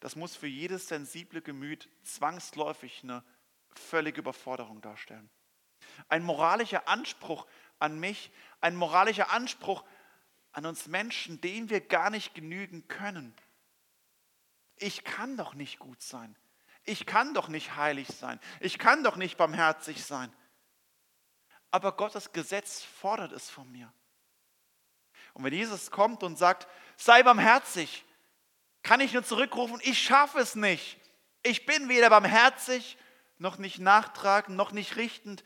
das 0.00 0.14
muss 0.14 0.36
für 0.36 0.46
jedes 0.46 0.88
sensible 0.88 1.40
Gemüt 1.40 1.88
zwangsläufig 2.04 3.02
eine 3.02 3.24
völlige 3.74 4.20
Überforderung 4.20 4.80
darstellen. 4.82 5.30
Ein 6.08 6.22
moralischer 6.22 6.86
Anspruch 6.86 7.46
an 7.78 7.98
mich, 7.98 8.30
ein 8.60 8.76
moralischer 8.76 9.30
Anspruch 9.30 9.84
an 10.52 10.66
uns 10.66 10.86
Menschen, 10.86 11.40
den 11.40 11.70
wir 11.70 11.80
gar 11.80 12.10
nicht 12.10 12.34
genügen 12.34 12.86
können. 12.88 13.34
Ich 14.76 15.04
kann 15.04 15.36
doch 15.36 15.54
nicht 15.54 15.78
gut 15.78 16.02
sein. 16.02 16.36
Ich 16.84 17.06
kann 17.06 17.34
doch 17.34 17.48
nicht 17.48 17.76
heilig 17.76 18.08
sein. 18.08 18.38
Ich 18.60 18.78
kann 18.78 19.02
doch 19.02 19.16
nicht 19.16 19.36
barmherzig 19.38 20.04
sein 20.04 20.32
aber 21.76 21.92
Gottes 21.92 22.32
Gesetz 22.32 22.82
fordert 22.82 23.32
es 23.32 23.50
von 23.50 23.70
mir. 23.70 23.92
Und 25.34 25.44
wenn 25.44 25.52
Jesus 25.52 25.90
kommt 25.90 26.22
und 26.22 26.36
sagt, 26.36 26.66
sei 26.96 27.22
barmherzig, 27.22 28.06
kann 28.82 29.00
ich 29.00 29.12
nur 29.12 29.22
zurückrufen, 29.22 29.78
ich 29.82 30.02
schaffe 30.02 30.38
es 30.38 30.54
nicht. 30.54 30.98
Ich 31.42 31.66
bin 31.66 31.90
weder 31.90 32.08
barmherzig, 32.08 32.96
noch 33.36 33.58
nicht 33.58 33.78
nachtragend, 33.78 34.56
noch 34.56 34.72
nicht 34.72 34.96
richtend 34.96 35.44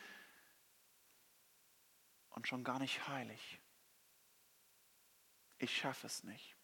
und 2.29 2.47
schon 2.47 2.63
gar 2.63 2.79
nicht 2.79 3.09
heilig. 3.09 3.59
Ich 5.59 5.77
schaffe 5.77 6.07
es 6.07 6.23
nicht. 6.23 6.55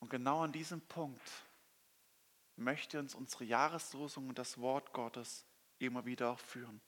Und 0.00 0.10
genau 0.10 0.42
an 0.42 0.50
diesem 0.50 0.80
Punkt 0.80 1.30
möchte 2.56 2.98
uns 2.98 3.14
unsere 3.14 3.44
Jahreslosung 3.44 4.28
und 4.30 4.38
das 4.38 4.58
Wort 4.58 4.92
Gottes 4.92 5.46
immer 5.86 6.04
wieder 6.04 6.30
auch 6.30 6.38
führen. 6.38 6.80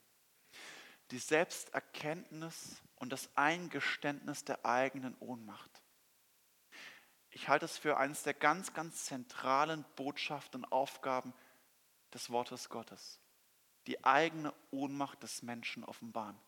Die 1.10 1.18
Selbsterkenntnis 1.18 2.82
und 2.96 3.10
das 3.10 3.28
Eingeständnis 3.36 4.44
der 4.44 4.64
eigenen 4.64 5.16
Ohnmacht. 5.18 5.82
Ich 7.30 7.48
halte 7.48 7.64
es 7.64 7.78
für 7.78 7.96
eines 7.96 8.22
der 8.22 8.34
ganz, 8.34 8.74
ganz 8.74 9.06
zentralen 9.06 9.84
Botschaften 9.96 10.64
und 10.64 10.72
Aufgaben 10.72 11.32
des 12.12 12.30
Wortes 12.30 12.68
Gottes. 12.68 13.20
Die 13.86 14.04
eigene 14.04 14.54
Ohnmacht 14.70 15.22
des 15.22 15.42
Menschen 15.42 15.84
offenbaren. 15.84 16.38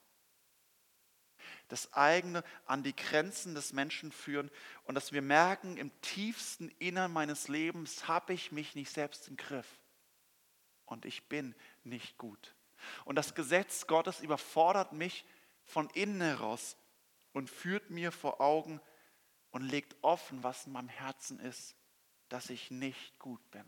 Das 1.69 1.93
eigene 1.93 2.45
an 2.65 2.83
die 2.83 2.95
Grenzen 2.95 3.55
des 3.55 3.73
Menschen 3.73 4.13
führen 4.13 4.51
und 4.85 4.95
dass 4.95 5.13
wir 5.13 5.23
merken, 5.23 5.77
im 5.77 5.91
tiefsten 6.01 6.69
Innern 6.79 7.13
meines 7.13 7.49
Lebens 7.49 8.07
habe 8.07 8.33
ich 8.33 8.53
mich 8.53 8.75
nicht 8.75 8.91
selbst 8.91 9.29
im 9.29 9.37
Griff 9.37 9.67
und 10.87 11.05
ich 11.05 11.29
bin 11.29 11.55
nicht 11.87 12.19
gut. 12.19 12.55
Und 13.05 13.17
das 13.17 13.35
Gesetz 13.35 13.87
Gottes 13.87 14.21
überfordert 14.21 14.93
mich 14.93 15.25
von 15.65 15.89
innen 15.91 16.21
heraus 16.21 16.77
und 17.33 17.51
führt 17.51 17.91
mir 17.91 18.13
vor 18.13 18.41
Augen 18.41 18.81
und 19.51 19.63
legt 19.63 19.97
offen, 20.03 20.43
was 20.43 20.67
in 20.67 20.73
meinem 20.73 20.89
Herzen 20.89 21.39
ist, 21.41 21.77
dass 22.29 22.51
ich 22.51 22.71
nicht 22.71 23.19
gut 23.19 23.51
bin. 23.51 23.65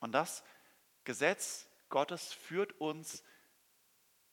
Und 0.00 0.12
das 0.12 0.44
Gesetz 1.04 1.68
Gottes 1.88 2.32
führt 2.32 2.72
uns 2.80 3.22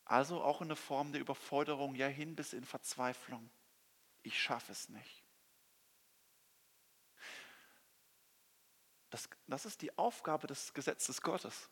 also 0.05 0.41
auch 0.41 0.61
in 0.61 0.67
eine 0.67 0.75
Form 0.75 1.11
der 1.11 1.21
Überforderung 1.21 1.93
ja 1.93 2.07
hin 2.07 2.35
bis 2.35 2.53
in 2.53 2.63
Verzweiflung. 2.63 3.49
Ich 4.23 4.41
schaffe 4.41 4.71
es 4.71 4.89
nicht. 4.89 5.23
Das, 9.09 9.29
das 9.47 9.65
ist 9.65 9.81
die 9.81 9.97
Aufgabe 9.97 10.47
des 10.47 10.73
Gesetzes 10.73 11.21
Gottes. 11.21 11.69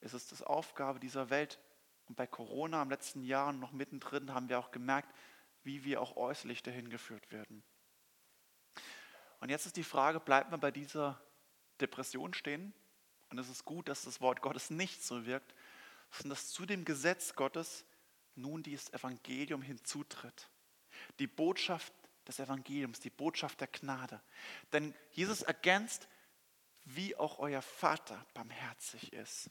Es 0.00 0.14
ist 0.14 0.30
die 0.30 0.44
Aufgabe 0.44 1.00
dieser 1.00 1.30
Welt. 1.30 1.58
Und 2.06 2.16
bei 2.16 2.26
Corona 2.26 2.82
im 2.82 2.90
letzten 2.90 3.22
Jahr 3.22 3.52
noch 3.52 3.72
mittendrin 3.72 4.34
haben 4.34 4.48
wir 4.48 4.58
auch 4.58 4.70
gemerkt, 4.70 5.12
wie 5.62 5.84
wir 5.84 6.00
auch 6.00 6.16
äußerlich 6.16 6.62
dahin 6.62 6.90
geführt 6.90 7.32
werden. 7.32 7.64
Und 9.40 9.48
jetzt 9.50 9.66
ist 9.66 9.76
die 9.76 9.84
Frage, 9.84 10.20
bleibt 10.20 10.50
man 10.50 10.60
bei 10.60 10.70
dieser 10.70 11.20
Depression 11.80 12.34
stehen? 12.34 12.72
Und 13.30 13.38
es 13.38 13.48
ist 13.48 13.64
gut, 13.64 13.88
dass 13.88 14.04
das 14.04 14.20
Wort 14.20 14.42
Gottes 14.42 14.70
nicht 14.70 15.02
so 15.02 15.26
wirkt, 15.26 15.54
sondern 16.10 16.36
dass 16.36 16.50
zu 16.50 16.66
dem 16.66 16.84
Gesetz 16.84 17.34
Gottes 17.34 17.84
nun 18.36 18.62
dieses 18.62 18.92
Evangelium 18.92 19.62
hinzutritt. 19.62 20.50
Die 21.18 21.26
Botschaft 21.26 21.92
des 22.26 22.38
Evangeliums, 22.38 23.00
die 23.00 23.10
Botschaft 23.10 23.60
der 23.60 23.68
Gnade. 23.68 24.20
Denn 24.72 24.94
Jesus 25.10 25.42
ergänzt 25.42 26.08
wie 26.84 27.16
auch 27.16 27.38
euer 27.38 27.62
Vater 27.62 28.24
barmherzig 28.34 29.12
ist. 29.12 29.50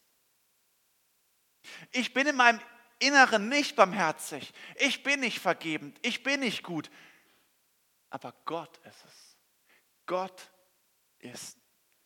Ich 1.92 2.14
bin 2.14 2.28
in 2.28 2.36
meinem 2.36 2.60
Inneren 3.00 3.50
nicht 3.50 3.76
barmherzig. 3.76 4.54
Ich 4.76 5.04
bin 5.04 5.22
nicht 5.22 5.40
vergebend. 5.40 5.98
Ich 6.04 6.24
bin 6.24 6.42
nicht 6.42 6.64
gut. 6.64 6.90
Aber 8.10 8.34
Gott 8.46 8.78
ist 8.86 9.04
es. 9.06 9.38
Gott 10.06 10.52
ist 11.20 11.58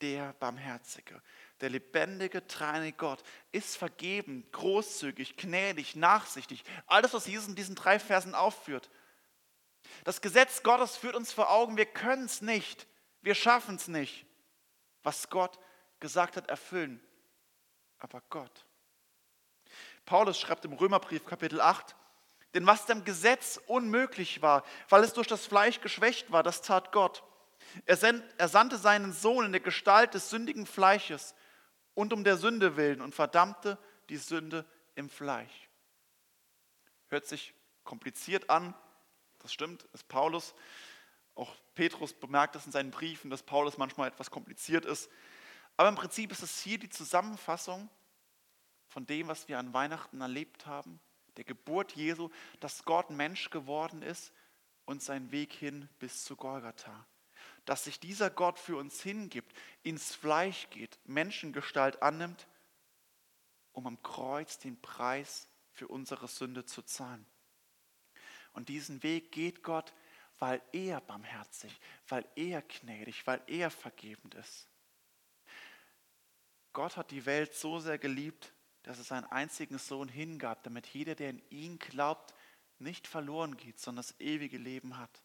der 0.02 0.34
Barmherzige. 0.34 1.22
Der 1.60 1.70
lebendige, 1.70 2.46
treine 2.48 2.94
Gott 2.94 3.22
ist 3.52 3.78
vergebend, 3.78 4.52
großzügig, 4.54 5.38
gnädig, 5.38 5.96
nachsichtig. 5.96 6.64
Alles, 6.86 7.14
was 7.14 7.26
Jesus 7.26 7.48
in 7.48 7.56
diesen 7.56 7.76
drei 7.76 8.00
Versen 8.00 8.36
aufführt. 8.36 8.90
Das 10.04 10.22
Gesetz 10.22 10.62
Gottes 10.64 10.96
führt 10.96 11.16
uns 11.16 11.34
vor 11.34 11.50
Augen, 11.50 11.78
wir 11.78 11.88
können 11.88 12.26
es 12.26 12.42
nicht. 12.42 12.88
Wir 13.22 13.36
schaffen 13.36 13.76
es 13.76 13.88
nicht 13.88 14.27
was 15.08 15.30
Gott 15.30 15.58
gesagt 16.02 16.36
hat, 16.36 16.50
erfüllen. 16.50 17.02
Aber 17.98 18.22
Gott 18.30 18.68
Paulus 20.08 20.40
schreibt 20.40 20.64
im 20.64 20.74
Römerbrief 20.74 21.26
Kapitel 21.26 21.60
8, 21.60 21.96
denn 22.54 22.66
was 22.66 22.86
dem 22.86 23.04
Gesetz 23.04 23.60
unmöglich 23.68 24.42
war, 24.42 24.64
weil 24.88 25.04
es 25.04 25.12
durch 25.12 25.28
das 25.28 25.46
Fleisch 25.46 25.82
geschwächt 25.82 26.32
war, 26.32 26.44
das 26.44 26.62
tat 26.62 26.94
Gott. 26.94 27.24
Er, 27.86 27.98
sandte 28.48 28.78
seinen 28.78 29.12
Sohn 29.12 29.46
in 29.46 29.52
der 29.52 29.60
Gestalt 29.62 30.14
des 30.14 30.30
sündigen 30.30 30.66
Fleisches 30.66 31.36
und 31.94 32.14
um 32.14 32.24
der 32.24 32.38
Sünde 32.38 32.78
willen 32.78 33.02
und 33.02 33.14
verdammte 33.14 33.78
die 34.08 34.16
Sünde 34.16 34.66
im 34.96 35.10
Fleisch. 35.10 35.70
Hört 37.10 37.26
sich 37.26 37.54
kompliziert 37.84 38.50
an, 38.50 38.74
das 39.40 39.52
stimmt, 39.52 39.84
ist 39.92 40.08
Paulus. 40.08 40.56
Auch 41.38 41.56
Petrus 41.76 42.14
bemerkt 42.14 42.56
es 42.56 42.66
in 42.66 42.72
seinen 42.72 42.90
Briefen, 42.90 43.30
dass 43.30 43.44
Paulus 43.44 43.78
manchmal 43.78 44.08
etwas 44.08 44.32
kompliziert 44.32 44.86
ist. 44.86 45.10
Aber 45.78 45.88
im 45.88 45.96
Prinzip 45.96 46.32
ist 46.32 46.42
es 46.42 46.60
hier 46.60 46.80
die 46.80 46.90
Zusammenfassung 46.90 47.90
von 48.88 49.06
dem, 49.06 49.28
was 49.28 49.48
wir 49.48 49.60
an 49.60 49.72
Weihnachten 49.72 50.20
erlebt 50.20 50.66
haben, 50.66 51.00
der 51.38 51.44
Geburt 51.44 51.92
Jesu, 51.92 52.32
dass 52.60 52.84
Gott 52.86 53.12
Mensch 53.12 53.52
geworden 53.52 54.02
ist 54.02 54.34
und 54.86 55.04
sein 55.04 55.32
Weg 55.32 55.54
hin 55.54 55.88
bis 56.00 56.24
zu 56.24 56.36
Golgatha. 56.36 57.06
Dass 57.66 57.84
sich 57.84 58.00
dieser 58.00 58.32
Gott 58.32 58.58
für 58.58 58.78
uns 58.78 59.00
hingibt, 59.04 59.56
ins 59.84 60.16
Fleisch 60.16 60.72
geht, 60.72 60.98
Menschengestalt 61.06 62.02
annimmt, 62.02 62.48
um 63.74 63.86
am 63.86 64.02
Kreuz 64.02 64.58
den 64.58 64.82
Preis 64.82 65.48
für 65.72 65.88
unsere 65.88 66.28
Sünde 66.28 66.66
zu 66.66 66.82
zahlen. 66.82 67.28
Und 68.54 68.70
diesen 68.70 69.04
Weg 69.04 69.32
geht 69.32 69.62
Gott, 69.62 69.94
weil 70.40 70.62
er 70.72 71.02
barmherzig, 71.02 71.80
weil 72.08 72.26
er 72.36 72.62
gnädig, 72.62 73.26
weil 73.26 73.42
er 73.48 73.70
vergebend 73.70 74.36
ist. 74.36 74.68
Gott 76.74 76.96
hat 76.96 77.12
die 77.12 77.26
Welt 77.26 77.56
so 77.56 77.80
sehr 77.80 77.98
geliebt, 77.98 78.54
dass 78.84 79.00
es 79.00 79.08
seinen 79.08 79.26
einzigen 79.26 79.80
Sohn 79.80 80.08
hingab, 80.08 80.64
damit 80.64 80.88
jeder, 80.88 81.16
der 81.16 81.32
in 81.32 81.42
ihn 81.50 81.80
glaubt, 81.80 82.34
nicht 82.80 83.08
verloren 83.08 83.58
geht, 83.58 83.80
sondern 83.80 84.04
das 84.04 84.20
ewige 84.20 84.58
Leben 84.58 84.98
hat. 84.98 85.24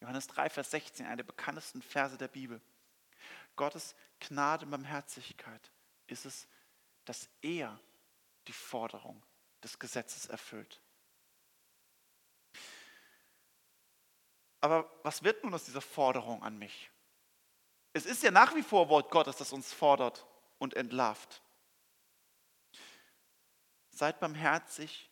Johannes 0.00 0.28
3, 0.28 0.48
Vers 0.48 0.70
16, 0.70 1.06
eine 1.06 1.18
der 1.18 1.24
bekanntesten 1.24 1.82
Verse 1.82 2.16
der 2.16 2.28
Bibel. 2.28 2.60
Gottes 3.56 3.94
Gnade 4.20 4.64
und 4.64 4.70
Barmherzigkeit 4.70 5.70
ist 6.06 6.24
es, 6.24 6.48
dass 7.04 7.28
er 7.42 7.78
die 8.46 8.52
Forderung 8.52 9.22
des 9.62 9.78
Gesetzes 9.78 10.26
erfüllt. 10.26 10.80
Aber 14.60 14.90
was 15.02 15.22
wird 15.22 15.42
nun 15.42 15.54
aus 15.54 15.64
dieser 15.64 15.80
Forderung 15.80 16.42
an 16.42 16.58
mich? 16.58 16.90
Es 17.92 18.06
ist 18.06 18.22
ja 18.22 18.30
nach 18.30 18.54
wie 18.54 18.62
vor 18.62 18.88
Wort 18.88 19.10
Gottes, 19.10 19.36
das 19.36 19.52
uns 19.52 19.72
fordert 19.72 20.26
und 20.58 20.74
entlarvt. 20.74 21.42
Seid 23.90 24.20
barmherzig, 24.20 25.10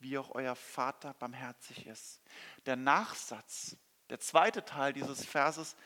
wie 0.00 0.18
auch 0.18 0.34
euer 0.34 0.54
Vater 0.54 1.14
barmherzig 1.14 1.86
ist. 1.86 2.20
Der 2.66 2.76
Nachsatz, 2.76 3.76
der 4.10 4.20
zweite 4.20 4.64
Teil 4.64 4.92
dieses 4.92 5.24
Verses, 5.24 5.76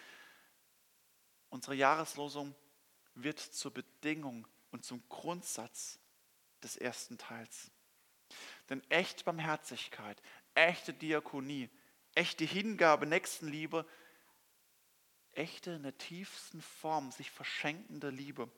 unsere 1.49 1.75
Jahreslosung, 1.75 2.55
wird 3.15 3.39
zur 3.39 3.73
Bedingung 3.73 4.47
und 4.71 4.85
zum 4.85 5.07
Grundsatz 5.09 5.99
des 6.63 6.77
ersten 6.77 7.19
Teils. 7.19 7.71
Denn 8.69 8.83
echte 8.91 9.25
Barmherzigkeit, 9.25 10.21
echte 10.55 10.95
Diakonie, 10.95 11.71
echte 12.15 12.45
Hingabe, 12.45 13.07
Nächstenliebe, 13.07 13.87
echte 15.33 15.73
in 15.73 15.83
der 15.83 15.97
tiefsten 15.97 16.61
Form 16.61 17.11
sich 17.11 17.31
verschenkende 17.31 18.11
Liebe 18.11 18.51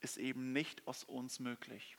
ist 0.00 0.16
eben 0.16 0.52
nicht 0.52 0.86
aus 0.86 1.02
uns 1.04 1.40
möglich. 1.40 1.96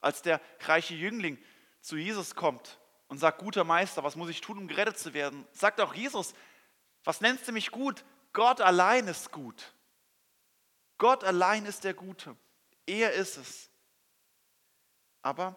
Als 0.00 0.22
der 0.22 0.40
reiche 0.60 0.94
Jüngling 0.94 1.38
zu 1.80 1.96
Jesus 1.96 2.34
kommt 2.34 2.78
und 3.08 3.18
sagt, 3.18 3.38
guter 3.38 3.64
Meister, 3.64 4.02
was 4.04 4.16
muss 4.16 4.30
ich 4.30 4.40
tun, 4.40 4.58
um 4.58 4.68
gerettet 4.68 4.98
zu 4.98 5.14
werden? 5.14 5.46
Sagt 5.52 5.80
auch 5.80 5.94
Jesus, 5.94 6.34
was 7.04 7.20
nennst 7.20 7.46
du 7.46 7.52
mich 7.52 7.70
gut? 7.70 8.04
Gott 8.32 8.60
allein 8.60 9.06
ist 9.06 9.30
gut. 9.32 9.74
Gott 10.98 11.24
allein 11.24 11.64
ist 11.66 11.84
der 11.84 11.94
Gute. 11.94 12.36
Er 12.86 13.12
ist 13.12 13.36
es. 13.36 13.70
Aber 15.22 15.56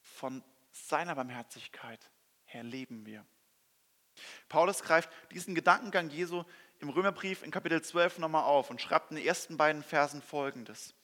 von 0.00 0.42
seiner 0.70 1.14
Barmherzigkeit 1.14 2.11
her 2.52 2.62
leben 2.62 3.06
wir. 3.06 3.24
Paulus 4.48 4.82
greift 4.82 5.10
diesen 5.30 5.54
Gedankengang 5.54 6.10
Jesu 6.10 6.44
im 6.78 6.88
Römerbrief 6.88 7.42
in 7.42 7.50
Kapitel 7.50 7.80
12 7.82 8.18
nochmal 8.18 8.44
auf 8.44 8.70
und 8.70 8.80
schreibt 8.80 9.10
in 9.10 9.16
den 9.16 9.26
ersten 9.26 9.56
beiden 9.56 9.82
Versen 9.82 10.20
folgendes. 10.20 10.94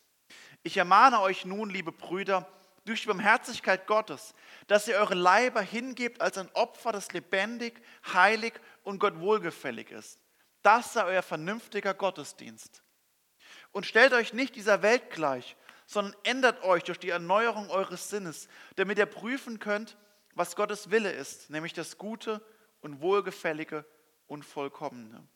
Ich 0.63 0.77
ermahne 0.77 1.21
euch 1.21 1.45
nun, 1.45 1.71
liebe 1.71 1.93
Brüder, 1.93 2.47
durch 2.85 3.03
die 3.03 3.09
Barmherzigkeit 3.09 3.87
Gottes, 3.87 4.35
dass 4.67 4.89
ihr 4.89 4.97
eure 4.97 5.15
Leiber 5.15 5.61
hingebt 5.61 6.21
als 6.21 6.39
ein 6.39 6.51
Opfer, 6.55 6.91
das 6.91 7.13
lebendig, 7.13 7.81
heilig 8.13 8.55
und 8.83 8.99
Gott 8.99 9.19
wohlgefällig 9.21 9.91
ist. 9.91 10.19
Das 10.63 10.95
sei 10.95 11.05
euer 11.05 11.23
vernünftiger 11.23 11.95
Gottesdienst. 11.95 12.83
Und 13.73 13.87
stellt 13.87 14.13
euch 14.13 14.33
nicht 14.33 14.57
dieser 14.57 14.83
Welt 14.83 15.11
gleich, 15.11 15.57
sondern 15.87 16.17
ändert 16.25 16.63
euch 16.65 16.85
durch 16.85 16.99
die 16.99 17.11
Erneuerung 17.11 17.71
eures 17.71 18.11
Sinnes, 18.11 18.49
damit 18.77 18.99
ihr 18.99 19.07
prüfen 19.07 19.59
könnt, 19.59 19.97
was 20.39 20.57
Gottes 20.57 20.91
Wille 20.91 21.11
ist, 21.11 21.51
nämlich 21.51 21.73
das 21.73 21.99
Gute 21.99 22.41
und 22.81 23.01
Wohlgefällige 23.01 23.85
und 24.27 24.45
Vollkommene. 24.45 25.27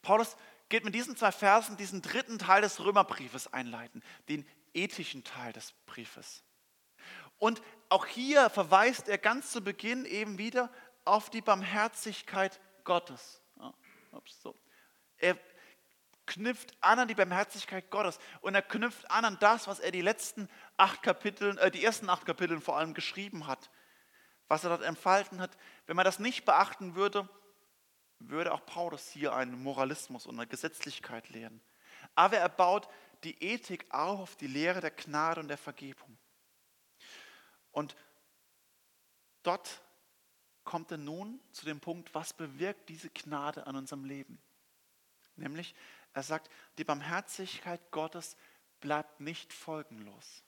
Paulus 0.00 0.36
geht 0.68 0.84
mit 0.84 0.94
diesen 0.94 1.14
zwei 1.16 1.32
Versen 1.32 1.76
diesen 1.76 2.00
dritten 2.00 2.38
Teil 2.38 2.62
des 2.62 2.80
Römerbriefes 2.80 3.52
einleiten, 3.52 4.02
den 4.28 4.48
ethischen 4.72 5.22
Teil 5.22 5.52
des 5.52 5.72
Briefes. 5.84 6.42
Und 7.38 7.62
auch 7.90 8.06
hier 8.06 8.48
verweist 8.48 9.08
er 9.08 9.18
ganz 9.18 9.52
zu 9.52 9.62
Beginn 9.62 10.06
eben 10.06 10.38
wieder 10.38 10.72
auf 11.04 11.28
die 11.28 11.42
Barmherzigkeit 11.42 12.58
Gottes. 12.84 13.42
Er 15.18 15.36
knüpft 16.26 16.76
an 16.80 17.00
an 17.00 17.08
die 17.08 17.14
Barmherzigkeit 17.14 17.90
Gottes 17.90 18.18
und 18.40 18.54
er 18.54 18.62
knüpft 18.62 19.10
an 19.10 19.24
an 19.24 19.38
das, 19.40 19.66
was 19.66 19.80
er 19.80 19.90
die 19.90 20.02
letzten 20.02 20.48
acht 20.76 21.02
Kapitel, 21.02 21.58
äh, 21.58 21.70
die 21.70 21.84
ersten 21.84 22.08
acht 22.08 22.26
Kapitel 22.26 22.60
vor 22.60 22.76
allem 22.76 22.94
geschrieben 22.94 23.46
hat, 23.46 23.70
was 24.48 24.64
er 24.64 24.70
dort 24.70 24.82
entfalten 24.82 25.40
hat. 25.40 25.56
Wenn 25.86 25.96
man 25.96 26.04
das 26.04 26.18
nicht 26.18 26.44
beachten 26.44 26.94
würde, 26.94 27.28
würde 28.18 28.52
auch 28.52 28.64
Paulus 28.64 29.08
hier 29.08 29.34
einen 29.34 29.62
Moralismus 29.62 30.26
und 30.26 30.36
eine 30.36 30.46
Gesetzlichkeit 30.46 31.28
lehren. 31.30 31.60
Aber 32.14 32.36
er 32.36 32.48
baut 32.48 32.88
die 33.24 33.42
Ethik 33.42 33.86
auch 33.90 34.20
auf 34.20 34.36
die 34.36 34.46
Lehre 34.46 34.80
der 34.80 34.90
Gnade 34.90 35.40
und 35.40 35.48
der 35.48 35.58
Vergebung. 35.58 36.18
Und 37.70 37.96
dort 39.42 39.82
kommt 40.64 40.90
er 40.90 40.98
nun 40.98 41.40
zu 41.52 41.64
dem 41.64 41.80
Punkt, 41.80 42.14
was 42.14 42.32
bewirkt 42.32 42.88
diese 42.88 43.10
Gnade 43.10 43.66
an 43.66 43.76
unserem 43.76 44.04
Leben? 44.04 44.40
Nämlich, 45.36 45.74
er 46.14 46.22
sagt, 46.22 46.50
die 46.78 46.84
Barmherzigkeit 46.84 47.80
Gottes 47.90 48.36
bleibt 48.80 49.20
nicht 49.20 49.52
folgenlos. 49.52 50.42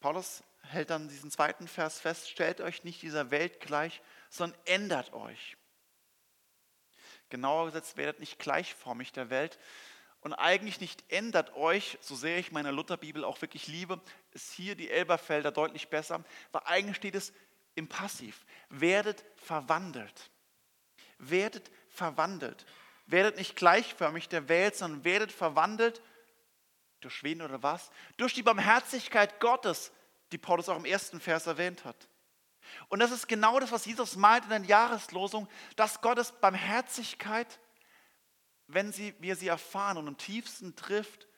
Paulus 0.00 0.42
hält 0.62 0.90
dann 0.90 1.08
diesen 1.08 1.30
zweiten 1.30 1.68
Vers 1.68 2.00
fest, 2.00 2.28
stellt 2.28 2.60
euch 2.60 2.84
nicht 2.84 3.02
dieser 3.02 3.30
Welt 3.30 3.60
gleich, 3.60 4.02
sondern 4.28 4.58
ändert 4.66 5.12
euch. 5.12 5.56
Genauer 7.30 7.66
gesagt, 7.66 7.96
werdet 7.96 8.20
nicht 8.20 8.38
gleichformig 8.38 9.12
der 9.12 9.30
Welt 9.30 9.58
und 10.20 10.32
eigentlich 10.34 10.80
nicht 10.80 11.04
ändert 11.12 11.54
euch, 11.54 11.98
so 12.00 12.16
sehr 12.16 12.38
ich 12.38 12.52
meine 12.52 12.70
Lutherbibel 12.70 13.24
auch 13.24 13.40
wirklich 13.42 13.66
liebe, 13.66 14.00
ist 14.32 14.52
hier 14.52 14.74
die 14.74 14.90
Elberfelder 14.90 15.52
deutlich 15.52 15.88
besser, 15.88 16.24
weil 16.52 16.62
eigentlich 16.64 16.96
steht 16.96 17.14
es 17.14 17.32
im 17.74 17.88
Passiv. 17.88 18.44
Werdet 18.68 19.24
verwandelt. 19.36 20.30
Werdet 21.18 21.70
verwandelt. 21.88 22.64
Werdet 23.06 23.36
nicht 23.36 23.56
gleichförmig 23.56 24.28
der 24.28 24.48
Welt, 24.48 24.76
sondern 24.76 25.04
werdet 25.04 25.32
verwandelt 25.32 26.02
durch 27.00 27.22
wen 27.22 27.42
oder 27.42 27.62
was? 27.62 27.90
Durch 28.16 28.32
die 28.32 28.42
Barmherzigkeit 28.42 29.40
Gottes, 29.40 29.92
die 30.32 30.38
Paulus 30.38 30.68
auch 30.68 30.76
im 30.76 30.86
ersten 30.86 31.20
Vers 31.20 31.46
erwähnt 31.46 31.84
hat. 31.84 32.08
Und 32.88 33.00
das 33.00 33.10
ist 33.10 33.28
genau 33.28 33.60
das, 33.60 33.72
was 33.72 33.84
Jesus 33.84 34.16
meint 34.16 34.44
in 34.44 34.50
der 34.50 34.60
Jahreslosung, 34.60 35.48
dass 35.76 36.00
Gottes 36.00 36.32
Barmherzigkeit, 36.32 37.60
wenn 38.66 38.90
sie, 38.90 39.14
wir 39.20 39.36
sie 39.36 39.48
erfahren 39.48 39.98
und 39.98 40.06
im 40.06 40.16
tiefsten 40.16 40.74
trifft, 40.74 41.28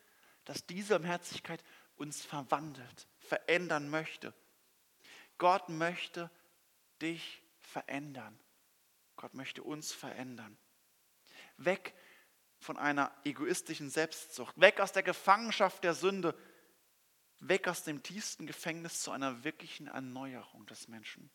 dass 0.44 0.66
diese 0.66 0.98
Barmherzigkeit 0.98 1.62
uns 1.96 2.24
verwandelt, 2.24 3.08
verändern 3.18 3.90
möchte. 3.90 4.32
Gott 5.38 5.68
möchte 5.68 6.30
dich 7.02 7.42
verändern. 7.58 8.38
Gott 9.16 9.34
möchte 9.34 9.62
uns 9.62 9.92
verändern. 9.92 10.56
Weg 11.56 11.94
von 12.58 12.76
einer 12.76 13.12
egoistischen 13.24 13.90
Selbstsucht, 13.90 14.58
weg 14.60 14.80
aus 14.80 14.92
der 14.92 15.02
Gefangenschaft 15.02 15.84
der 15.84 15.94
Sünde, 15.94 16.36
weg 17.38 17.68
aus 17.68 17.84
dem 17.84 18.02
tiefsten 18.02 18.46
Gefängnis 18.46 19.02
zu 19.02 19.10
einer 19.10 19.44
wirklichen 19.44 19.88
Erneuerung 19.88 20.66
des 20.66 20.88
Menschen. 20.88 21.30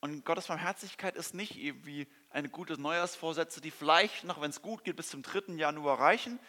Und 0.00 0.24
Gottes 0.24 0.46
Barmherzigkeit 0.46 1.14
ist 1.14 1.34
nicht 1.34 1.56
wie 1.56 2.08
eine 2.30 2.48
gute 2.48 2.80
Neujahrsvorsätze, 2.80 3.60
die 3.60 3.70
vielleicht 3.70 4.24
noch, 4.24 4.40
wenn 4.40 4.50
es 4.50 4.62
gut 4.62 4.82
geht, 4.84 4.96
bis 4.96 5.10
zum 5.10 5.22
3. 5.22 5.54
Januar 5.54 6.00
reichen, 6.00 6.40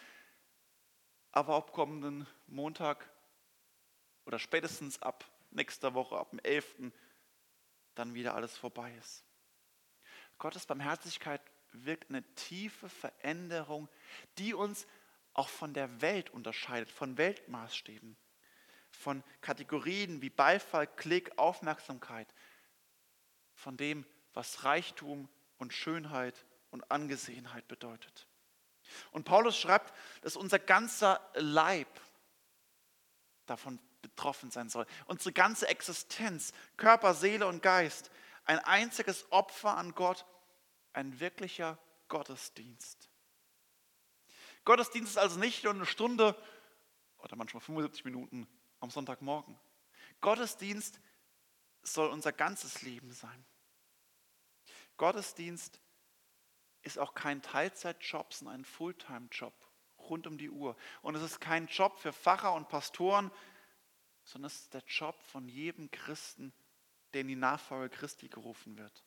aber 1.33 1.55
ab 1.55 1.73
kommenden 1.73 2.27
Montag 2.47 3.09
oder 4.25 4.39
spätestens 4.39 5.01
ab 5.01 5.29
nächster 5.49 5.93
Woche, 5.93 6.17
ab 6.17 6.29
dem 6.29 6.39
11. 6.39 6.93
dann 7.95 8.13
wieder 8.13 8.35
alles 8.35 8.55
vorbei 8.55 8.95
ist. 8.95 9.25
Gottes 10.41 10.65
Barmherzigkeit 10.65 11.39
wirkt 11.71 12.09
eine 12.09 12.23
tiefe 12.33 12.89
Veränderung, 12.89 13.87
die 14.39 14.55
uns 14.55 14.87
auch 15.35 15.47
von 15.47 15.71
der 15.75 16.01
Welt 16.01 16.31
unterscheidet, 16.31 16.89
von 16.89 17.15
Weltmaßstäben, 17.19 18.17
von 18.89 19.23
Kategorien 19.41 20.23
wie 20.23 20.31
Beifall, 20.31 20.87
Klick, 20.87 21.37
Aufmerksamkeit, 21.37 22.33
von 23.53 23.77
dem, 23.77 24.03
was 24.33 24.63
Reichtum 24.63 25.29
und 25.59 25.73
Schönheit 25.73 26.43
und 26.71 26.89
Angesehenheit 26.89 27.67
bedeutet. 27.67 28.25
Und 29.11 29.25
Paulus 29.25 29.59
schreibt, 29.59 29.93
dass 30.21 30.35
unser 30.35 30.57
ganzer 30.57 31.21
Leib 31.35 31.87
davon 33.45 33.77
betroffen 34.01 34.49
sein 34.49 34.69
soll. 34.69 34.87
Unsere 35.05 35.33
ganze 35.33 35.67
Existenz, 35.67 36.51
Körper, 36.77 37.13
Seele 37.13 37.45
und 37.45 37.61
Geist, 37.61 38.09
ein 38.45 38.59
einziges 38.59 39.31
Opfer 39.31 39.77
an 39.77 39.93
Gott, 39.93 40.25
ein 40.93 41.19
wirklicher 41.19 41.77
Gottesdienst. 42.07 43.09
Gottesdienst 44.65 45.11
ist 45.11 45.17
also 45.17 45.39
nicht 45.39 45.63
nur 45.63 45.73
eine 45.73 45.85
Stunde 45.85 46.35
oder 47.17 47.35
manchmal 47.35 47.61
75 47.61 48.05
Minuten 48.05 48.47
am 48.79 48.89
Sonntagmorgen. 48.89 49.59
Gottesdienst 50.19 50.99
soll 51.81 52.09
unser 52.09 52.31
ganzes 52.31 52.81
Leben 52.81 53.11
sein. 53.11 53.45
Gottesdienst 54.97 55.79
ist 56.83 56.99
auch 56.99 57.13
kein 57.13 57.41
Teilzeitjob, 57.41 58.33
sondern 58.33 58.61
ein 58.61 58.65
Fulltime-Job 58.65 59.53
rund 59.97 60.27
um 60.27 60.37
die 60.37 60.49
Uhr. 60.49 60.75
Und 61.01 61.15
es 61.15 61.23
ist 61.23 61.39
kein 61.39 61.67
Job 61.67 61.97
für 61.99 62.13
Pfarrer 62.13 62.53
und 62.53 62.69
Pastoren, 62.69 63.31
sondern 64.23 64.47
es 64.47 64.61
ist 64.61 64.73
der 64.73 64.83
Job 64.87 65.19
von 65.23 65.47
jedem 65.47 65.89
Christen, 65.91 66.53
der 67.13 67.21
in 67.21 67.27
die 67.27 67.35
Nachfolge 67.35 67.95
Christi 67.95 68.27
gerufen 68.29 68.77
wird. 68.77 69.03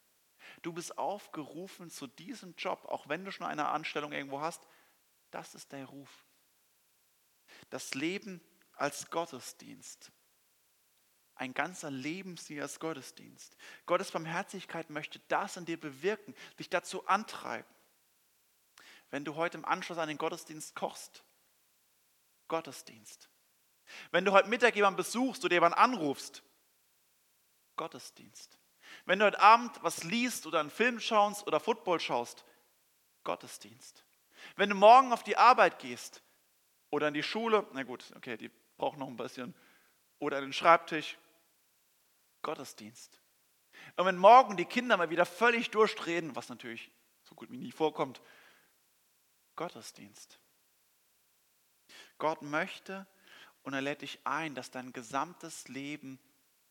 Du 0.63 0.73
bist 0.73 0.99
aufgerufen 0.99 1.91
zu 1.91 2.07
diesem 2.07 2.55
Job, 2.57 2.85
auch 2.87 3.09
wenn 3.09 3.25
du 3.25 3.33
schon 3.33 3.47
eine 3.47 3.69
Anstellung 3.69 4.13
irgendwo 4.13 4.41
hast. 4.41 4.67
Das 5.31 5.55
ist 5.55 5.73
der 5.73 5.87
Ruf. 5.87 6.25
Das 7.71 7.95
Leben 7.95 8.41
als 8.73 9.11
Gottesdienst. 9.11 10.13
Ein 11.37 11.53
ganzer 11.53 11.91
Lebensstil 11.91 12.63
als 12.63 12.79
Gottesdienst. 12.79 13.57
Gottes 13.87 14.13
Barmherzigkeit 14.13 14.91
möchte 14.91 15.21
das 15.29 15.57
in 15.57 15.65
dir 15.65 15.81
bewirken, 15.81 16.35
dich 16.59 16.71
dazu 16.71 17.07
antreiben. 17.07 17.69
Wenn 19.11 19.25
du 19.25 19.35
heute 19.35 19.59
im 19.59 19.65
Anschluss 19.65 19.99
an 19.99 20.09
den 20.09 20.19
Gottesdienst 20.19 20.75
kochst, 20.75 21.25
Gottesdienst. 22.49 23.29
Wenn 24.11 24.25
du 24.25 24.33
heute 24.33 24.49
Mittag 24.49 24.77
jemanden 24.77 24.97
besuchst 24.97 25.45
oder 25.45 25.55
jemanden 25.55 25.79
anrufst, 25.79 26.43
Gottesdienst. 27.77 28.59
Wenn 29.05 29.19
du 29.19 29.27
heute 29.27 29.41
Abend 29.41 29.83
was 29.83 30.05
liest 30.05 30.47
oder 30.47 30.61
einen 30.61 30.71
Film 30.71 31.01
schaust 31.01 31.47
oder 31.47 31.61
Football 31.61 32.01
schaust, 32.01 32.45
Gottesdienst. 33.25 34.05
Wenn 34.57 34.69
du 34.69 34.75
morgen 34.75 35.13
auf 35.13 35.23
die 35.23 35.37
Arbeit 35.37 35.79
gehst 35.79 36.23
oder 36.91 37.09
in 37.09 37.15
die 37.15 37.23
Schule, 37.23 37.67
na 37.73 37.83
gut, 37.83 38.13
okay, 38.17 38.37
die 38.37 38.51
brauchen 38.77 38.99
noch 38.99 39.09
ein 39.09 39.17
bisschen, 39.17 39.55
oder 40.19 40.39
an 40.39 40.45
den 40.45 40.53
Schreibtisch, 40.53 41.19
Gottesdienst. 42.43 43.21
Und 43.97 44.07
wenn 44.07 44.17
morgen 44.17 44.57
die 44.57 44.67
Kinder 44.67 44.97
mal 44.97 45.11
wieder 45.11 45.27
völlig 45.27 45.71
durchdrehen, 45.71 46.37
was 46.37 46.49
natürlich 46.49 46.93
so 47.25 47.35
gut 47.35 47.51
wie 47.51 47.57
nie 47.57 47.73
vorkommt, 47.73 48.21
Gottesdienst. 49.57 50.39
Gott 52.19 52.43
möchte 52.43 53.07
und 53.63 53.73
er 53.73 53.81
lädt 53.81 54.03
dich 54.03 54.21
ein, 54.25 54.55
dass 54.55 54.71
dein 54.71 54.93
gesamtes 54.93 55.69
Leben 55.69 56.21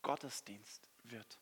Gottesdienst 0.04 0.93
wird. 1.04 1.40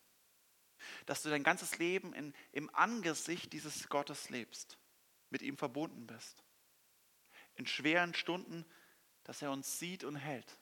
Dass 1.06 1.22
du 1.22 1.30
dein 1.30 1.44
ganzes 1.44 1.78
Leben 1.78 2.14
in, 2.14 2.34
im 2.52 2.74
Angesicht 2.76 3.54
dieses 3.54 3.90
Gottes 3.90 4.30
lebst, 4.30 4.78
mit 5.30 5.42
ihm 5.42 5.58
verbunden 5.58 6.08
bist. 6.08 6.44
In 7.56 7.68
schweren 7.68 8.14
Stunden, 8.14 8.66
dass 9.24 9.42
er 9.42 9.52
uns 9.52 9.80
sieht 9.80 10.04
und 10.04 10.16
hält. 10.16 10.58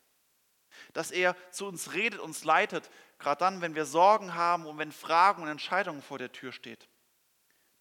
Dass 0.93 1.11
er 1.11 1.35
zu 1.51 1.65
uns 1.65 1.93
redet, 1.93 2.19
uns 2.19 2.43
leitet, 2.43 2.89
gerade 3.17 3.39
dann, 3.39 3.61
wenn 3.61 3.75
wir 3.75 3.85
Sorgen 3.85 4.35
haben 4.35 4.65
und 4.65 4.77
wenn 4.77 4.91
Fragen 4.91 5.43
und 5.43 5.49
Entscheidungen 5.49 6.01
vor 6.01 6.17
der 6.17 6.31
Tür 6.31 6.51
steht. 6.51 6.87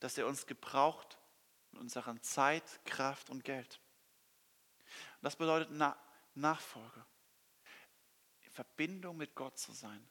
Dass 0.00 0.16
er 0.16 0.26
uns 0.26 0.46
gebraucht 0.46 1.18
mit 1.72 1.80
unserer 1.80 2.20
Zeit, 2.22 2.64
Kraft 2.84 3.30
und 3.30 3.44
Geld. 3.44 3.80
Das 5.20 5.36
bedeutet 5.36 5.70
Nachfolge. 6.34 7.04
In 8.42 8.50
Verbindung 8.52 9.16
mit 9.16 9.34
Gott 9.34 9.58
zu 9.58 9.72
sein. 9.72 10.08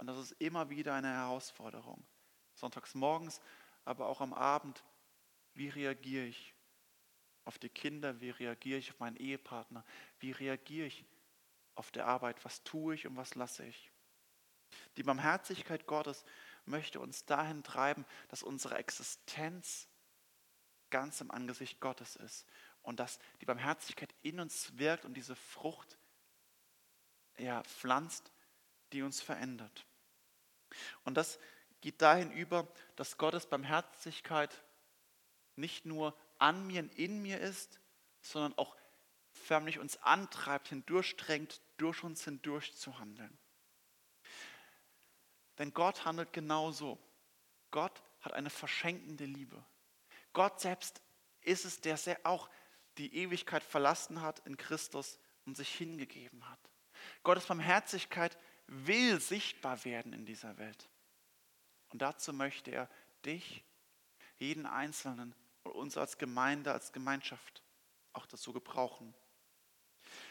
Und 0.00 0.06
das 0.06 0.16
ist 0.16 0.32
immer 0.38 0.70
wieder 0.70 0.94
eine 0.94 1.12
Herausforderung. 1.12 2.02
Sonntags 2.54 2.94
morgens, 2.94 3.42
aber 3.84 4.06
auch 4.06 4.22
am 4.22 4.32
Abend. 4.32 4.82
Wie 5.52 5.68
reagiere 5.68 6.24
ich 6.24 6.54
auf 7.44 7.58
die 7.58 7.68
Kinder? 7.68 8.18
Wie 8.18 8.30
reagiere 8.30 8.78
ich 8.78 8.90
auf 8.92 8.98
meinen 8.98 9.16
Ehepartner? 9.16 9.84
Wie 10.18 10.32
reagiere 10.32 10.86
ich 10.86 11.04
auf 11.74 11.90
der 11.90 12.06
Arbeit? 12.06 12.42
Was 12.46 12.64
tue 12.64 12.94
ich 12.94 13.06
und 13.06 13.16
was 13.16 13.34
lasse 13.34 13.66
ich? 13.66 13.92
Die 14.96 15.02
Barmherzigkeit 15.02 15.86
Gottes 15.86 16.24
möchte 16.64 16.98
uns 16.98 17.26
dahin 17.26 17.62
treiben, 17.62 18.06
dass 18.28 18.42
unsere 18.42 18.78
Existenz 18.78 19.86
ganz 20.88 21.20
im 21.20 21.30
Angesicht 21.30 21.78
Gottes 21.78 22.16
ist 22.16 22.46
und 22.80 23.00
dass 23.00 23.18
die 23.42 23.46
Barmherzigkeit 23.46 24.14
in 24.22 24.40
uns 24.40 24.78
wirkt 24.78 25.04
und 25.04 25.12
diese 25.12 25.36
Frucht 25.36 25.98
ja, 27.36 27.62
pflanzt, 27.64 28.32
die 28.94 29.02
uns 29.02 29.20
verändert. 29.20 29.86
Und 31.04 31.14
das 31.16 31.38
geht 31.80 32.02
dahin 32.02 32.30
über, 32.32 32.68
dass 32.96 33.16
Gottes 33.16 33.46
Barmherzigkeit 33.46 34.62
nicht 35.56 35.86
nur 35.86 36.16
an 36.38 36.66
mir 36.66 36.82
und 36.82 36.94
in 36.98 37.22
mir 37.22 37.40
ist, 37.40 37.80
sondern 38.22 38.56
auch 38.58 38.76
förmlich 39.32 39.78
uns 39.78 39.96
antreibt, 40.02 40.68
hindurchdrängt, 40.68 41.60
durch 41.76 42.02
uns 42.04 42.24
hindurch 42.24 42.76
zu 42.76 42.98
handeln. 42.98 43.36
Denn 45.58 45.72
Gott 45.72 46.04
handelt 46.04 46.32
genauso. 46.32 46.98
Gott 47.70 48.02
hat 48.20 48.32
eine 48.32 48.50
verschenkende 48.50 49.24
Liebe. 49.24 49.62
Gott 50.32 50.60
selbst 50.60 51.02
ist 51.42 51.64
es, 51.64 51.80
der 51.80 51.98
auch 52.24 52.48
die 52.98 53.14
Ewigkeit 53.14 53.62
verlassen 53.62 54.20
hat 54.20 54.40
in 54.46 54.56
Christus 54.56 55.18
und 55.46 55.56
sich 55.56 55.72
hingegeben 55.74 56.48
hat. 56.48 56.58
Gottes 57.22 57.46
Barmherzigkeit 57.46 58.36
will 58.70 59.20
sichtbar 59.20 59.84
werden 59.84 60.12
in 60.12 60.24
dieser 60.24 60.56
Welt. 60.58 60.88
Und 61.90 62.00
dazu 62.02 62.32
möchte 62.32 62.70
er 62.70 62.88
dich, 63.24 63.64
jeden 64.38 64.64
Einzelnen 64.64 65.34
und 65.64 65.72
uns 65.72 65.96
als 65.96 66.16
Gemeinde, 66.16 66.72
als 66.72 66.92
Gemeinschaft 66.92 67.62
auch 68.12 68.26
dazu 68.26 68.52
gebrauchen. 68.52 69.14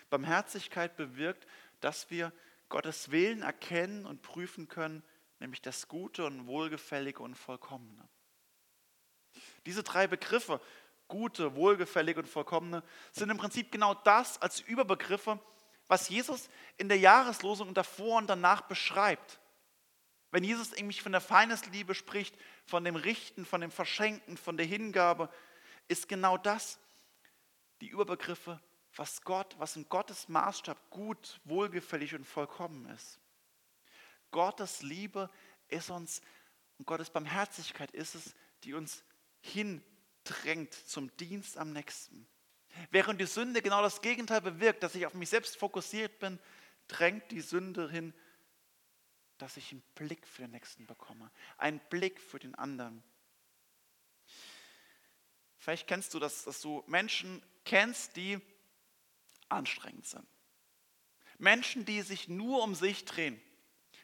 Barmherzigkeit 0.10 0.96
bewirkt, 0.96 1.46
dass 1.80 2.10
wir 2.10 2.34
Gottes 2.70 3.12
Willen 3.12 3.44
erkennen 3.44 4.06
und 4.06 4.22
prüfen 4.22 4.68
können, 4.68 5.04
nämlich 5.40 5.62
das 5.62 5.88
Gute 5.88 6.26
und 6.26 6.48
Wohlgefällige 6.48 7.22
und 7.22 7.36
Vollkommene. 7.36 8.08
Diese 9.66 9.84
drei 9.84 10.08
Begriffe 10.08 10.60
gute, 11.10 11.56
wohlgefällige 11.56 12.22
und 12.22 12.28
vollkommene, 12.28 12.84
sind 13.12 13.30
im 13.30 13.38
Prinzip 13.38 13.72
genau 13.72 13.94
das 13.96 14.42
als 14.42 14.62
Überbegriffe, 14.62 15.40
was 15.90 16.08
Jesus 16.08 16.50
in 16.78 16.88
der 16.88 17.00
Jahreslosung 17.00 17.74
davor 17.74 18.20
und 18.20 18.28
danach 18.28 18.62
beschreibt. 18.62 19.40
Wenn 20.32 20.44
Jesus 20.44 20.72
nämlich 20.72 21.02
von 21.02 21.12
der 21.12 21.20
Feindesliebe 21.20 21.96
spricht, 21.96 22.38
von 22.66 22.86
dem 22.86 22.96
Richten, 22.96 23.46
von 23.46 23.60
dem 23.60 23.72
Verschenken, 23.72 24.38
von 24.38 24.56
der 24.56 24.68
Hingabe, 24.68 25.30
ist 25.88 26.08
genau 26.08 26.38
das 26.38 26.80
die 27.82 27.88
Überbegriffe, 27.88 28.62
was 28.96 29.24
Gott, 29.24 29.56
was 29.58 29.76
in 29.76 29.90
Gottes 29.90 30.30
Maßstab 30.30 30.90
gut, 30.92 31.40
wohlgefällig 31.44 32.14
und 32.14 32.26
vollkommen 32.26 32.86
ist. 32.90 33.20
Gottes 34.30 34.84
Liebe 34.84 35.30
ist 35.70 35.90
uns 35.90 36.22
und 36.78 36.86
Gottes 36.86 37.10
Barmherzigkeit 37.10 37.92
ist 37.92 38.14
es, 38.14 38.36
die 38.64 38.76
uns 38.76 39.04
hin 39.42 39.84
drängt 40.24 40.74
zum 40.74 41.16
Dienst 41.18 41.58
am 41.58 41.74
nächsten. 41.74 42.28
Während 42.92 43.20
die 43.20 43.26
Sünde 43.26 43.62
genau 43.62 43.82
das 43.82 44.02
Gegenteil 44.02 44.42
bewirkt, 44.42 44.84
dass 44.84 44.96
ich 44.96 45.06
auf 45.06 45.14
mich 45.14 45.30
selbst 45.30 45.58
fokussiert 45.58 46.20
bin, 46.20 46.40
drängt 46.88 47.32
die 47.32 47.42
Sünde 47.42 47.90
hin, 47.90 48.14
dass 49.38 49.58
ich 49.58 49.72
einen 49.72 49.82
Blick 49.96 50.28
für 50.28 50.44
den 50.44 50.52
Nächsten 50.52 50.86
bekomme, 50.86 51.32
einen 51.58 51.80
Blick 51.90 52.20
für 52.20 52.40
den 52.40 52.56
anderen. 52.56 53.04
Vielleicht 55.58 55.88
kennst 55.88 56.14
du 56.14 56.20
das, 56.20 56.44
dass 56.44 56.62
du 56.62 56.84
Menschen 56.88 57.44
kennst, 57.66 58.16
die 58.16 58.40
anstrengend 59.50 60.08
sind. 60.08 60.28
Menschen, 61.38 61.86
die 61.86 62.02
sich 62.02 62.28
nur 62.28 62.64
um 62.64 62.76
sich 62.76 63.06
drehen. 63.06 63.42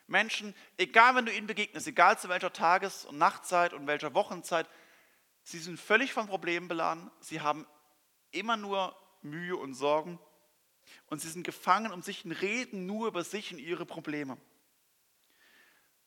Menschen, 0.08 0.56
egal 0.78 1.16
wenn 1.16 1.26
du 1.26 1.34
ihnen 1.34 1.48
begegnest, 1.48 1.88
egal 1.88 2.20
zu 2.20 2.30
welcher 2.30 2.54
Tages- 2.54 3.06
und 3.06 3.18
Nachtzeit 3.18 3.74
und 3.74 3.88
welcher 3.88 4.14
Wochenzeit, 4.14 4.70
Sie 5.48 5.60
sind 5.60 5.80
völlig 5.80 6.12
von 6.12 6.26
Problemen 6.26 6.68
beladen. 6.68 7.12
Sie 7.20 7.40
haben 7.40 7.68
immer 8.32 8.58
nur 8.58 8.96
Mühe 9.22 9.56
und 9.58 9.74
Sorgen. 9.74 10.20
Und 11.08 11.22
sie 11.22 11.30
sind 11.30 11.44
gefangen 11.44 11.92
um 11.92 12.02
sich 12.02 12.26
und 12.26 12.32
reden 12.32 12.86
nur 12.86 13.08
über 13.08 13.24
sich 13.24 13.52
und 13.52 13.60
ihre 13.60 13.86
Probleme. 13.86 14.38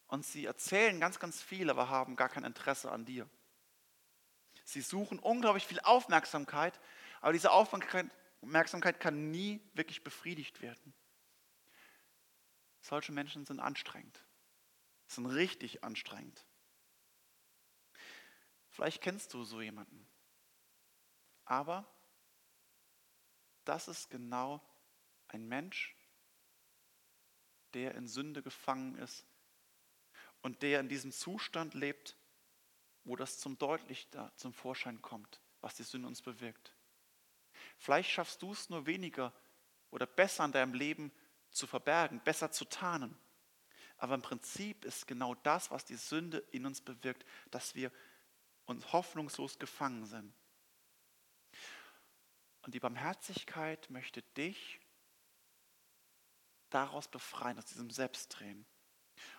Und 0.07 0.25
sie 0.25 0.47
erzählen 0.47 0.99
ganz, 1.01 1.19
ganz 1.19 1.43
viel, 1.43 1.69
aber 1.69 1.91
haben 1.91 2.17
gar 2.17 2.29
kein 2.29 2.45
Interesse 2.45 2.91
an 2.91 3.05
dir. 3.05 3.29
Sie 4.65 4.81
suchen 4.81 5.19
unglaublich 5.19 5.67
viel 5.67 5.81
Aufmerksamkeit, 5.81 6.79
aber 7.21 7.33
diese 7.33 7.51
Aufmerksamkeit 7.51 9.01
kann 9.01 9.31
nie 9.31 9.61
wirklich 9.75 10.05
befriedigt 10.05 10.63
werden. 10.63 10.95
Solche 12.81 13.13
Menschen 13.13 13.45
sind 13.45 13.61
anstrengend, 13.61 14.25
sind 15.09 15.27
richtig 15.27 15.85
anstrengend. 15.85 16.47
Vielleicht 18.71 19.03
kennst 19.03 19.35
du 19.35 19.45
so 19.45 19.61
jemanden. 19.61 20.07
Aber 21.45 21.87
das 23.69 23.89
ist 23.89 24.11
genau 24.11 24.63
ein 25.29 25.47
Mensch, 25.47 25.95
der 27.75 27.95
in 27.95 28.09
Sünde 28.09 28.43
gefangen 28.43 28.97
ist 28.97 29.27
und 30.41 30.63
der 30.63 30.81
in 30.81 30.89
diesem 30.89 31.13
Zustand 31.13 31.75
lebt, 31.75 32.17
wo 33.05 33.15
das 33.15 33.39
zum 33.39 33.59
Deutlichter 33.59 34.33
zum 34.37 34.53
Vorschein 34.53 35.03
kommt, 35.03 35.41
was 35.61 35.75
die 35.75 35.83
Sünde 35.83 36.09
uns 36.09 36.23
bewirkt. 36.23 36.75
Vielleicht 37.77 38.11
schaffst 38.11 38.41
du 38.43 38.53
es 38.53 38.71
nur 38.71 38.87
weniger 38.87 39.35
oder 39.91 40.07
besser 40.07 40.45
in 40.45 40.53
deinem 40.53 40.75
Leben 40.75 41.13
zu 41.51 41.67
verbergen, 41.67 42.21
besser 42.21 42.51
zu 42.51 42.65
tarnen. 42.65 43.17
Aber 43.99 44.15
im 44.15 44.23
Prinzip 44.23 44.85
ist 44.85 45.07
genau 45.07 45.35
das, 45.35 45.71
was 45.71 45.85
die 45.85 45.97
Sünde 45.97 46.39
in 46.53 46.65
uns 46.65 46.81
bewirkt, 46.81 47.27
dass 47.51 47.75
wir 47.75 47.93
uns 48.65 48.93
hoffnungslos 48.93 49.59
gefangen 49.59 50.07
sind. 50.07 50.33
Und 52.69 52.73
die 52.73 52.81
Barmherzigkeit 52.81 53.89
möchte 53.89 54.21
dich 54.37 54.79
daraus 56.69 57.09
befreien, 57.09 57.57
aus 57.57 57.65
diesem 57.65 57.89
Selbstdrehen. 57.89 58.67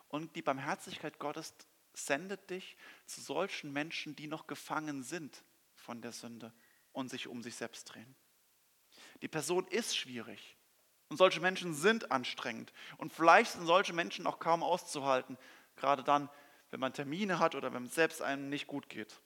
Und 0.08 0.36
die 0.36 0.42
Barmherzigkeit 0.42 1.20
Gottes 1.20 1.54
sendet 1.94 2.50
dich 2.50 2.76
zu 3.06 3.22
solchen 3.22 3.72
Menschen, 3.72 4.16
die 4.16 4.26
noch 4.26 4.48
gefangen 4.48 5.04
sind 5.04 5.44
von 5.76 6.02
der 6.02 6.12
Sünde 6.12 6.52
und 6.92 7.10
sich 7.10 7.28
um 7.28 7.44
sich 7.44 7.56
selbst 7.56 7.94
drehen. 7.94 8.16
Die 9.22 9.28
Person 9.28 9.68
ist 9.68 9.96
schwierig 9.96 10.58
und 11.10 11.18
solche 11.18 11.40
Menschen 11.40 11.76
sind 11.76 12.12
anstrengend 12.12 12.74
und 12.98 13.14
vielleicht 13.14 13.52
sind 13.52 13.68
solche 13.68 13.94
Menschen 13.94 14.26
auch 14.26 14.40
kaum 14.40 14.64
auszuhalten, 14.64 15.38
gerade 15.76 16.04
dann, 16.04 16.32
wenn 16.72 16.80
man 16.80 16.94
Termine 16.94 17.38
hat 17.38 17.54
oder 17.54 17.72
wenn 17.76 17.86
es 17.86 17.94
selbst 17.94 18.24
einem 18.24 18.50
nicht 18.50 18.66
gut 18.66 18.90
geht. 18.90 19.22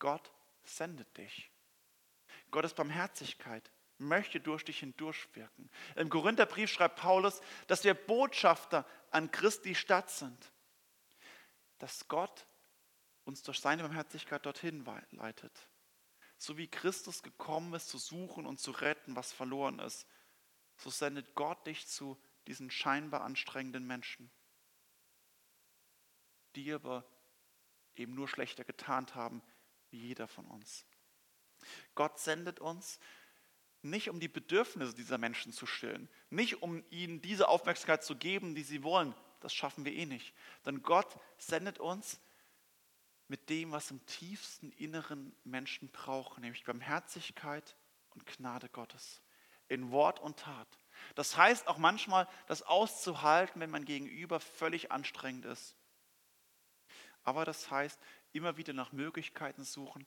Gott 0.00 0.32
sendet 0.64 1.16
dich. 1.16 1.53
Gottes 2.54 2.74
Barmherzigkeit 2.74 3.72
möchte 3.98 4.38
durch 4.38 4.64
dich 4.64 4.78
hindurchwirken. 4.78 5.68
Im 5.96 6.08
Korintherbrief 6.08 6.70
schreibt 6.70 7.00
Paulus, 7.00 7.40
dass 7.66 7.82
wir 7.82 7.94
Botschafter 7.94 8.86
an 9.10 9.32
Christi 9.32 9.74
Stadt 9.74 10.08
sind. 10.08 10.52
Dass 11.80 12.06
Gott 12.06 12.46
uns 13.24 13.42
durch 13.42 13.58
seine 13.58 13.82
Barmherzigkeit 13.82 14.46
dorthin 14.46 14.86
leitet. 15.10 15.68
So 16.38 16.56
wie 16.56 16.68
Christus 16.68 17.24
gekommen 17.24 17.74
ist, 17.74 17.88
zu 17.88 17.98
suchen 17.98 18.46
und 18.46 18.60
zu 18.60 18.70
retten, 18.70 19.16
was 19.16 19.32
verloren 19.32 19.80
ist, 19.80 20.06
so 20.76 20.90
sendet 20.90 21.34
Gott 21.34 21.66
dich 21.66 21.88
zu 21.88 22.16
diesen 22.46 22.70
scheinbar 22.70 23.22
anstrengenden 23.22 23.84
Menschen, 23.84 24.30
die 26.54 26.72
aber 26.72 27.04
eben 27.96 28.14
nur 28.14 28.28
schlechter 28.28 28.62
getan 28.62 29.12
haben, 29.16 29.42
wie 29.90 29.98
jeder 29.98 30.28
von 30.28 30.46
uns. 30.46 30.86
Gott 31.94 32.18
sendet 32.18 32.60
uns 32.60 32.98
nicht, 33.82 34.08
um 34.08 34.18
die 34.18 34.28
Bedürfnisse 34.28 34.94
dieser 34.94 35.18
Menschen 35.18 35.52
zu 35.52 35.66
stillen, 35.66 36.08
nicht 36.30 36.62
um 36.62 36.82
ihnen 36.90 37.20
diese 37.20 37.48
Aufmerksamkeit 37.48 38.02
zu 38.02 38.16
geben, 38.16 38.54
die 38.54 38.62
sie 38.62 38.82
wollen. 38.82 39.14
Das 39.40 39.52
schaffen 39.52 39.84
wir 39.84 39.92
eh 39.92 40.06
nicht. 40.06 40.34
Denn 40.64 40.82
Gott 40.82 41.18
sendet 41.36 41.78
uns 41.78 42.18
mit 43.28 43.50
dem, 43.50 43.72
was 43.72 43.90
im 43.90 44.04
tiefsten 44.06 44.72
Inneren 44.72 45.36
Menschen 45.44 45.90
brauchen, 45.90 46.40
nämlich 46.40 46.64
Barmherzigkeit 46.64 47.76
und 48.10 48.24
Gnade 48.26 48.68
Gottes 48.68 49.20
in 49.68 49.90
Wort 49.90 50.20
und 50.20 50.38
Tat. 50.38 50.68
Das 51.14 51.36
heißt 51.36 51.68
auch 51.68 51.78
manchmal, 51.78 52.28
das 52.46 52.62
auszuhalten, 52.62 53.60
wenn 53.60 53.70
mein 53.70 53.84
Gegenüber 53.84 54.40
völlig 54.40 54.92
anstrengend 54.92 55.44
ist. 55.46 55.76
Aber 57.22 57.44
das 57.44 57.70
heißt, 57.70 57.98
immer 58.32 58.56
wieder 58.56 58.72
nach 58.72 58.92
Möglichkeiten 58.92 59.64
suchen, 59.64 60.06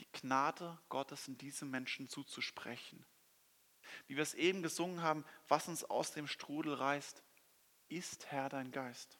die 0.00 0.10
Gnade 0.12 0.78
Gottes 0.88 1.28
in 1.28 1.38
diese 1.38 1.64
Menschen 1.64 2.08
zuzusprechen. 2.08 3.04
Wie 4.06 4.16
wir 4.16 4.22
es 4.22 4.34
eben 4.34 4.62
gesungen 4.62 5.02
haben, 5.02 5.24
was 5.48 5.68
uns 5.68 5.84
aus 5.84 6.12
dem 6.12 6.26
Strudel 6.26 6.74
reißt, 6.74 7.22
ist 7.88 8.26
Herr 8.26 8.48
dein 8.48 8.70
Geist. 8.72 9.18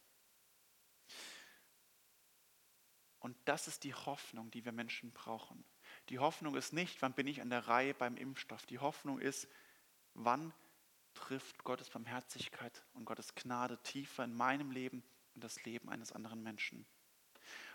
Und 3.21 3.37
das 3.45 3.67
ist 3.69 3.85
die 3.85 3.95
Hoffnung, 3.95 4.51
die 4.51 4.65
wir 4.65 4.73
Menschen 4.73 5.13
brauchen. 5.13 5.65
Die 6.11 6.19
Hoffnung 6.19 6.55
ist 6.55 6.73
nicht, 6.73 7.03
wann 7.03 7.15
bin 7.15 7.27
ich 7.27 7.41
an 7.41 7.51
der 7.51 7.67
Reihe 7.67 7.95
beim 7.95 8.17
Impfstoff. 8.17 8.67
Die 8.67 8.79
Hoffnung 8.79 9.19
ist, 9.19 9.49
wann 10.15 10.53
trifft 11.15 11.65
Gottes 11.65 11.91
Barmherzigkeit 11.91 12.85
und 12.93 13.05
Gottes 13.05 13.35
Gnade 13.35 13.83
tiefer 13.83 14.25
in 14.25 14.35
meinem 14.35 14.71
Leben 14.71 15.03
und 15.35 15.43
das 15.43 15.65
Leben 15.65 15.89
eines 15.89 16.13
anderen 16.13 16.43
Menschen. 16.43 16.87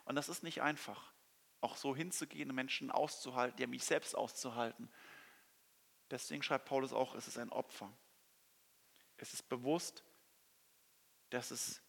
Und 0.06 0.16
das 0.16 0.30
ist 0.30 0.44
nicht 0.44 0.62
einfach, 0.62 1.14
auch 1.62 1.78
so 1.78 1.96
hinzugehen, 1.96 2.54
Menschen 2.54 2.92
auszuhalten, 2.92 3.62
ja 3.62 3.68
mich 3.68 3.84
selbst 3.84 4.16
auszuhalten. 4.16 4.92
Deswegen 6.10 6.44
schreibt 6.44 6.66
Paulus 6.66 6.92
auch, 6.92 7.16
es 7.16 7.28
ist 7.28 7.38
ein 7.38 7.50
Opfer. 7.50 7.92
Es 9.18 9.34
ist 9.34 9.48
bewusst, 9.48 10.04
dass 11.30 11.52
es 11.52 11.82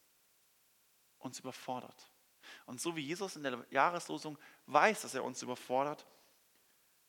uns 1.19 1.41
überfordert. 1.41 2.11
Und 2.67 2.81
so 2.81 2.95
wie 2.95 3.01
Jesus 3.01 3.37
in 3.37 3.43
der 3.43 3.65
Jahreslosung 3.71 4.39
weiß, 4.67 5.03
dass 5.03 5.15
er 5.15 5.25
uns 5.25 5.43
überfordert, 5.43 6.07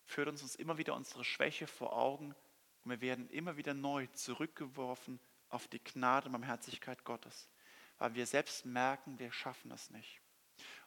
führt 0.05 0.27
uns 0.27 0.41
uns 0.41 0.55
immer 0.55 0.77
wieder 0.77 0.95
unsere 0.95 1.23
Schwäche 1.23 1.67
vor 1.67 1.93
Augen 1.93 2.35
und 2.83 2.91
wir 2.91 3.01
werden 3.01 3.29
immer 3.29 3.57
wieder 3.57 3.73
neu 3.73 4.07
zurückgeworfen 4.07 5.19
auf 5.49 5.67
die 5.67 5.83
Gnade 5.83 6.27
und 6.27 6.33
Barmherzigkeit 6.33 7.03
Gottes, 7.03 7.49
weil 7.97 8.15
wir 8.15 8.25
selbst 8.25 8.65
merken, 8.65 9.19
wir 9.19 9.31
schaffen 9.31 9.71
es 9.71 9.89
nicht. 9.89 10.22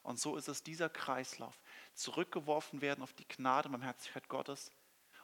Und 0.07 0.21
so 0.21 0.37
ist 0.37 0.47
es 0.47 0.63
dieser 0.63 0.89
Kreislauf. 0.89 1.59
Zurückgeworfen 1.95 2.81
werden 2.81 3.03
auf 3.03 3.13
die 3.13 3.27
Gnade 3.27 3.67
und 3.67 3.73
Barmherzigkeit 3.73 4.29
Gottes. 4.29 4.71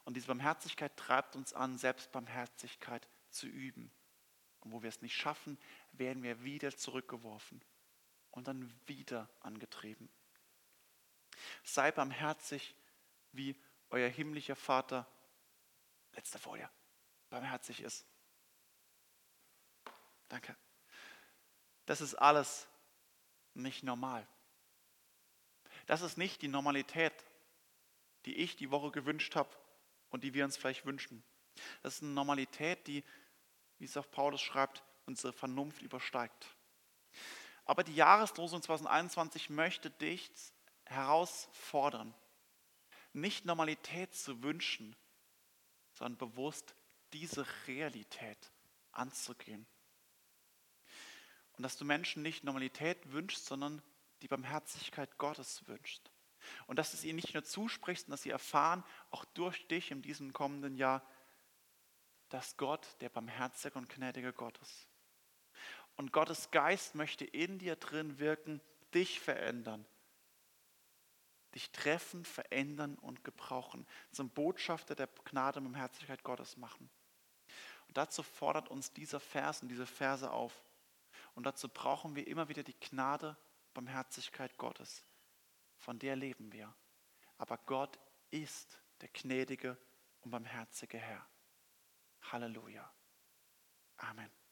Und 0.05 0.15
diese 0.15 0.27
Barmherzigkeit 0.27 0.97
treibt 0.97 1.37
uns 1.37 1.53
an, 1.53 1.79
Selbstbarmherzigkeit 1.79 3.07
zu 3.31 3.47
üben. 3.47 3.93
Und 4.59 4.73
wo 4.73 4.83
wir 4.83 4.89
es 4.89 5.01
nicht 5.01 5.15
schaffen, 5.15 5.57
werden 5.93 6.25
wir 6.25 6.43
wieder 6.43 6.77
zurückgeworfen 6.77 7.63
und 8.33 8.49
dann 8.49 8.75
wieder 8.87 9.31
angetrieben. 9.39 10.11
Sei 11.63 11.93
barmherzig, 11.93 12.75
wie 13.31 13.55
euer 13.89 14.09
himmlischer 14.09 14.57
Vater, 14.57 15.07
letzte 16.15 16.41
Folie, 16.41 16.69
barmherzig 17.31 17.83
ist. 17.83 18.05
Danke. 20.29 20.57
Das 21.87 22.01
ist 22.01 22.17
alles 22.17 22.67
nicht 23.55 23.85
normal. 23.85 24.27
Das 25.87 26.03
ist 26.03 26.19
nicht 26.19 26.43
die 26.43 26.49
Normalität, 26.49 27.13
die 28.25 28.37
ich 28.37 28.57
die 28.57 28.71
Woche 28.71 28.91
gewünscht 28.91 29.35
habe 29.37 29.51
und 30.11 30.25
die 30.25 30.35
wir 30.35 30.45
uns 30.45 30.57
vielleicht 30.57 30.87
wünschen. 30.87 31.23
Das 31.83 31.95
ist 31.95 32.03
eine 32.03 32.13
Normalität, 32.13 32.87
die, 32.87 33.05
wie 33.79 33.85
es 33.85 33.97
auch 33.97 34.11
Paulus 34.11 34.41
schreibt, 34.41 34.83
unsere 35.07 35.33
Vernunft 35.33 35.83
übersteigt. 35.83 36.57
Aber 37.65 37.85
die 37.85 37.95
Jahreslosung 37.95 38.63
2021 38.63 39.51
möchte 39.51 39.91
dich 39.91 40.31
herausfordern, 40.85 42.15
nicht 43.13 43.45
Normalität 43.45 44.15
zu 44.15 44.43
wünschen, 44.43 44.97
sondern 45.95 46.19
bewusst 46.19 46.75
diese 47.13 47.47
Realität 47.67 48.53
anzugehen. 48.93 49.67
Und 51.57 51.63
dass 51.63 51.77
du 51.77 51.85
Menschen 51.85 52.23
nicht 52.23 52.45
Normalität 52.45 53.13
wünschst, 53.13 53.45
sondern 53.47 53.83
die 54.23 54.29
Barmherzigkeit 54.29 55.19
Gottes 55.19 55.67
wünscht. 55.67 56.11
Und 56.67 56.79
dass 56.79 56.91
du 56.91 56.97
es 56.97 57.05
ihnen 57.05 57.17
nicht 57.17 57.35
nur 57.35 57.45
zusprichst, 57.45 58.07
sondern 58.07 58.17
dass 58.17 58.23
sie 58.23 58.31
erfahren, 58.31 58.85
auch 59.11 59.25
durch 59.25 59.67
dich 59.69 59.91
in 59.91 60.03
diesem 60.03 60.33
kommenden 60.33 60.77
Jahr, 60.77 61.07
dass 62.29 62.57
Gott 62.57 62.97
der 63.01 63.11
barmherzige 63.11 63.79
und 63.79 63.89
gnädige 63.89 64.33
Gott 64.33 64.59
ist. 64.59 64.89
Und 65.97 66.13
Gottes 66.13 66.51
Geist 66.51 66.95
möchte 66.95 67.25
in 67.25 67.59
dir 67.59 67.77
drin 67.77 68.19
wirken, 68.19 68.61
dich 68.95 69.21
verändern, 69.21 69.87
dich 71.55 71.71
treffen, 71.71 72.25
verändern 72.25 72.97
und 72.97 73.25
gebrauchen, 73.25 73.87
zum 74.11 74.31
Botschafter 74.31 74.95
der 74.95 75.09
Gnade 75.25 75.61
und 75.61 75.67
Barmherzigkeit 75.67 76.25
Gottes 76.25 76.57
machen. 76.57 76.91
Und 77.89 77.97
dazu 77.99 78.23
fordert 78.23 78.69
uns 78.69 78.93
dieser 78.93 79.21
Vers 79.21 79.63
und 79.63 79.69
diese 79.69 79.87
Verse 79.87 80.31
auf. 80.31 80.65
Und 81.35 81.45
dazu 81.45 81.69
brauchen 81.69 82.17
wir 82.17 82.27
immer 82.27 82.49
wieder 82.49 82.63
die 82.63 82.79
Gnade 82.81 83.37
Barmherzigkeit 83.75 84.57
Gottes. 84.57 85.05
Von 85.77 85.99
der 85.99 86.17
leben 86.17 86.53
wir. 86.53 86.75
Aber 87.39 87.59
Gott 87.59 87.99
ist 88.31 88.81
der 89.01 89.09
gnädige 89.09 89.77
und 90.21 90.31
barmherzige 90.31 90.99
Herr. 90.99 91.27
Halleluja. 92.23 92.91
Amen. 93.97 94.33